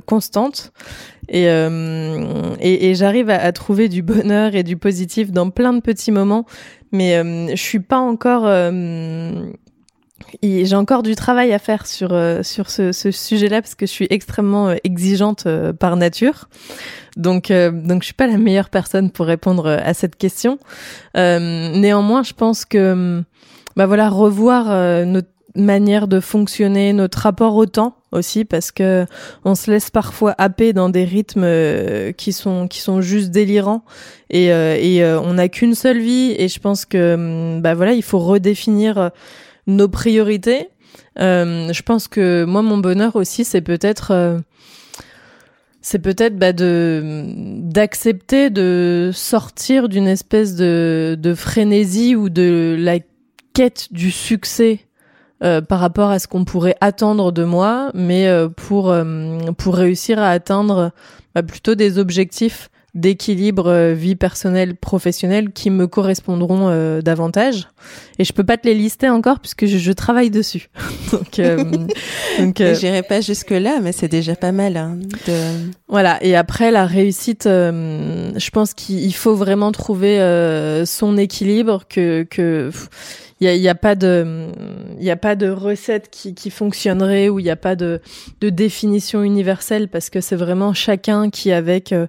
[0.05, 0.71] constante
[1.29, 1.45] et,
[2.61, 6.45] et, j'arrive à, à, trouver du bonheur et du positif dans plein de petits moments,
[6.93, 9.49] mais euh, je suis pas encore euh,
[10.41, 13.91] j'ai encore du travail à faire sur euh, sur ce, ce sujet-là parce que je
[13.91, 15.47] suis extrêmement exigeante
[15.79, 16.49] par nature.
[17.17, 20.57] Donc donc je suis pas la meilleure personne pour répondre à cette question.
[21.15, 23.23] néanmoins, je pense que
[23.75, 29.05] bah voilà revoir notre manière de fonctionner, notre rapport au temps aussi parce que
[29.45, 33.83] on se laisse parfois happer dans des rythmes euh, qui sont qui sont juste délirants
[34.29, 37.75] et, euh, et euh, on n'a qu'une seule vie et je pense que hum, bah
[37.75, 39.11] voilà il faut redéfinir
[39.67, 40.69] nos priorités.
[41.17, 44.41] je pense que moi mon bonheur aussi c'est peut-être
[45.81, 47.25] c'est peut-être bah, de
[47.59, 52.99] d'accepter de sortir d'une espèce de, de frénésie ou de la
[53.53, 54.79] quête du succès
[55.43, 59.75] euh, par rapport à ce qu'on pourrait attendre de moi, mais euh, pour euh, pour
[59.75, 60.91] réussir à atteindre
[61.35, 67.67] bah, plutôt des objectifs d'équilibre vie personnelle professionnelle qui me correspondront davantage.
[68.19, 70.69] Et je peux pas te les lister encore puisque je, je travaille dessus.
[71.11, 71.41] Donc
[72.39, 75.33] donc j'irai pas jusque là mais c'est déjà pas mal hein, de...
[75.87, 76.23] voilà.
[76.23, 80.17] Et après la réussite je pense qu'il faut vraiment trouver
[80.85, 82.71] son équilibre que que
[83.51, 84.47] il y a, pas de
[85.03, 87.99] il y a pas de recette qui, qui fonctionnerait ou il n'y a pas de,
[88.39, 92.07] de définition universelle parce que c'est vraiment chacun qui avec euh,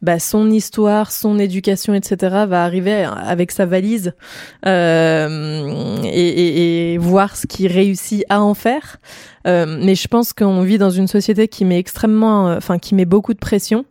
[0.00, 2.44] bah, son histoire, son éducation, etc.
[2.46, 4.12] va arriver avec sa valise
[4.64, 8.98] euh, et, et, voir ce qu'il réussit à en faire.
[9.48, 13.06] Euh, mais je pense qu'on vit dans une société qui met extrêmement, enfin qui met
[13.06, 13.84] beaucoup de pression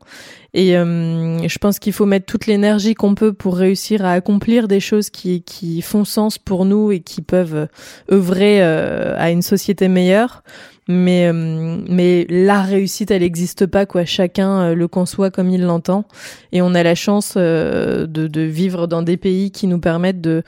[0.56, 4.70] et euh, je pense qu'il faut mettre toute l'énergie qu'on peut pour réussir à accomplir
[4.70, 7.68] des choses qui, qui font sens pour nous et qui peuvent
[8.10, 10.44] œuvrer euh, à une société meilleure.
[10.88, 14.06] Mais, euh, mais la réussite, elle n'existe pas, quoi.
[14.06, 16.06] Chacun le conçoit comme il l'entend.
[16.54, 20.42] Et on a la chance de, de vivre dans des pays qui nous permettent de,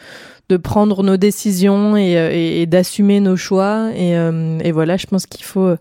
[0.48, 3.90] de prendre nos décisions et, et, et d'assumer nos choix.
[3.94, 5.76] Et, et voilà, je pense qu'il faut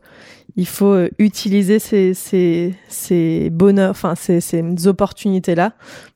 [0.57, 5.73] il faut euh, utiliser ces, ces, ces bonheurs, enfin ces, ces opportunités-là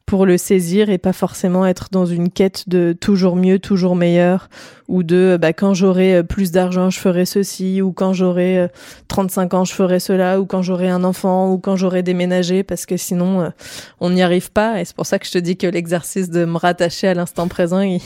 [0.07, 4.49] pour le saisir et pas forcément être dans une quête de toujours mieux, toujours meilleur,
[4.89, 8.69] ou de bah, quand j'aurai euh, plus d'argent, je ferai ceci, ou quand j'aurai
[9.09, 12.87] 35 ans, je ferai cela, ou quand j'aurai un enfant, ou quand j'aurai déménagé, parce
[12.87, 13.53] que sinon,
[14.01, 14.81] on n'y arrive pas.
[14.81, 17.47] Et c'est pour ça que je te dis que l'exercice de me rattacher à l'instant
[17.47, 18.01] présent, il,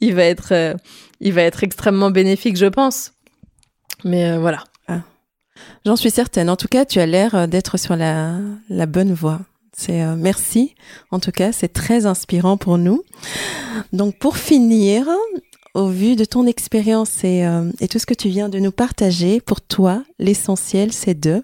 [0.00, 0.76] il va être,
[1.20, 3.12] il va être extrêmement bénéfique, je pense.
[4.04, 4.62] Mais voilà.
[5.86, 6.48] J'en suis certaine.
[6.48, 8.38] En tout cas, tu as l'air euh, d'être sur la,
[8.88, 9.40] bonne voie.
[9.76, 10.74] C'est euh, merci.
[11.10, 13.02] En tout cas, c'est très inspirant pour nous.
[13.92, 15.06] Donc, pour finir,
[15.74, 18.72] au vu de ton expérience et, euh, et tout ce que tu viens de nous
[18.72, 21.42] partager, pour toi, l'essentiel, c'est de?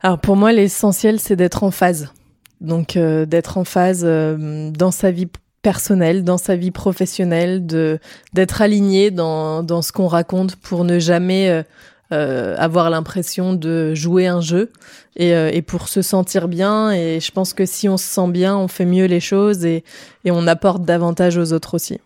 [0.00, 2.12] Alors, pour moi, l'essentiel, c'est d'être en phase.
[2.60, 5.28] Donc, d'être en phase dans sa vie
[5.62, 7.98] personnelle, dans sa vie professionnelle, de
[8.34, 11.64] d'être aligné dans dans ce qu'on raconte pour ne jamais
[12.12, 14.72] euh, avoir l'impression de jouer un jeu
[15.16, 16.90] et, euh, et, pour se sentir bien.
[16.92, 19.84] Et je pense que si on se sent bien, on fait mieux les choses et,
[20.24, 22.00] et on apporte davantage aux autres aussi.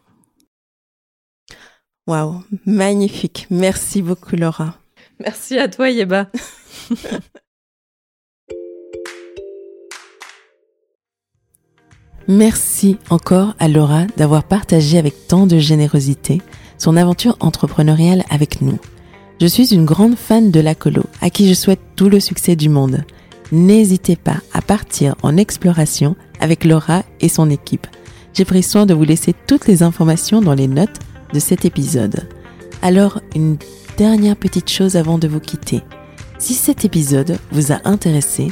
[2.07, 3.46] Waouh, magnifique.
[3.50, 4.76] Merci beaucoup Laura.
[5.20, 6.26] Merci à toi Yeba.
[12.28, 16.40] Merci encore à Laura d'avoir partagé avec tant de générosité
[16.78, 18.78] son aventure entrepreneuriale avec nous.
[19.41, 22.55] Je suis une grande fan de la colo, à qui je souhaite tout le succès
[22.55, 23.05] du monde.
[23.51, 27.87] N'hésitez pas à partir en exploration avec Laura et son équipe.
[28.32, 30.99] J'ai pris soin de vous laisser toutes les informations dans les notes
[31.32, 32.28] de cet épisode.
[32.80, 33.57] Alors, une
[33.97, 35.82] dernière petite chose avant de vous quitter.
[36.39, 38.49] Si cet épisode vous a intéressé,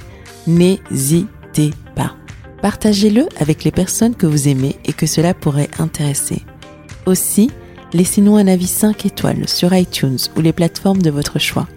[0.46, 2.16] n'hésitez pas.
[2.60, 6.42] Partagez-le avec les personnes que vous aimez et que cela pourrait intéresser.
[7.06, 7.50] Aussi,
[7.92, 11.68] laissez-nous un avis 5 étoiles sur iTunes ou les plateformes de votre choix.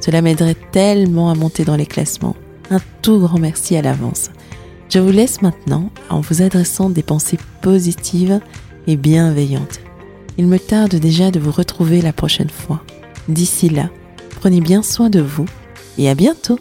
[0.00, 2.36] Cela m'aiderait tellement à monter dans les classements.
[2.70, 4.30] Un tout grand merci à l'avance.
[4.88, 8.40] Je vous laisse maintenant en vous adressant des pensées positives
[8.86, 9.80] et bienveillantes.
[10.38, 12.82] Il me tarde déjà de vous retrouver la prochaine fois.
[13.28, 13.90] D'ici là,
[14.40, 15.46] prenez bien soin de vous
[15.98, 16.58] et à bientôt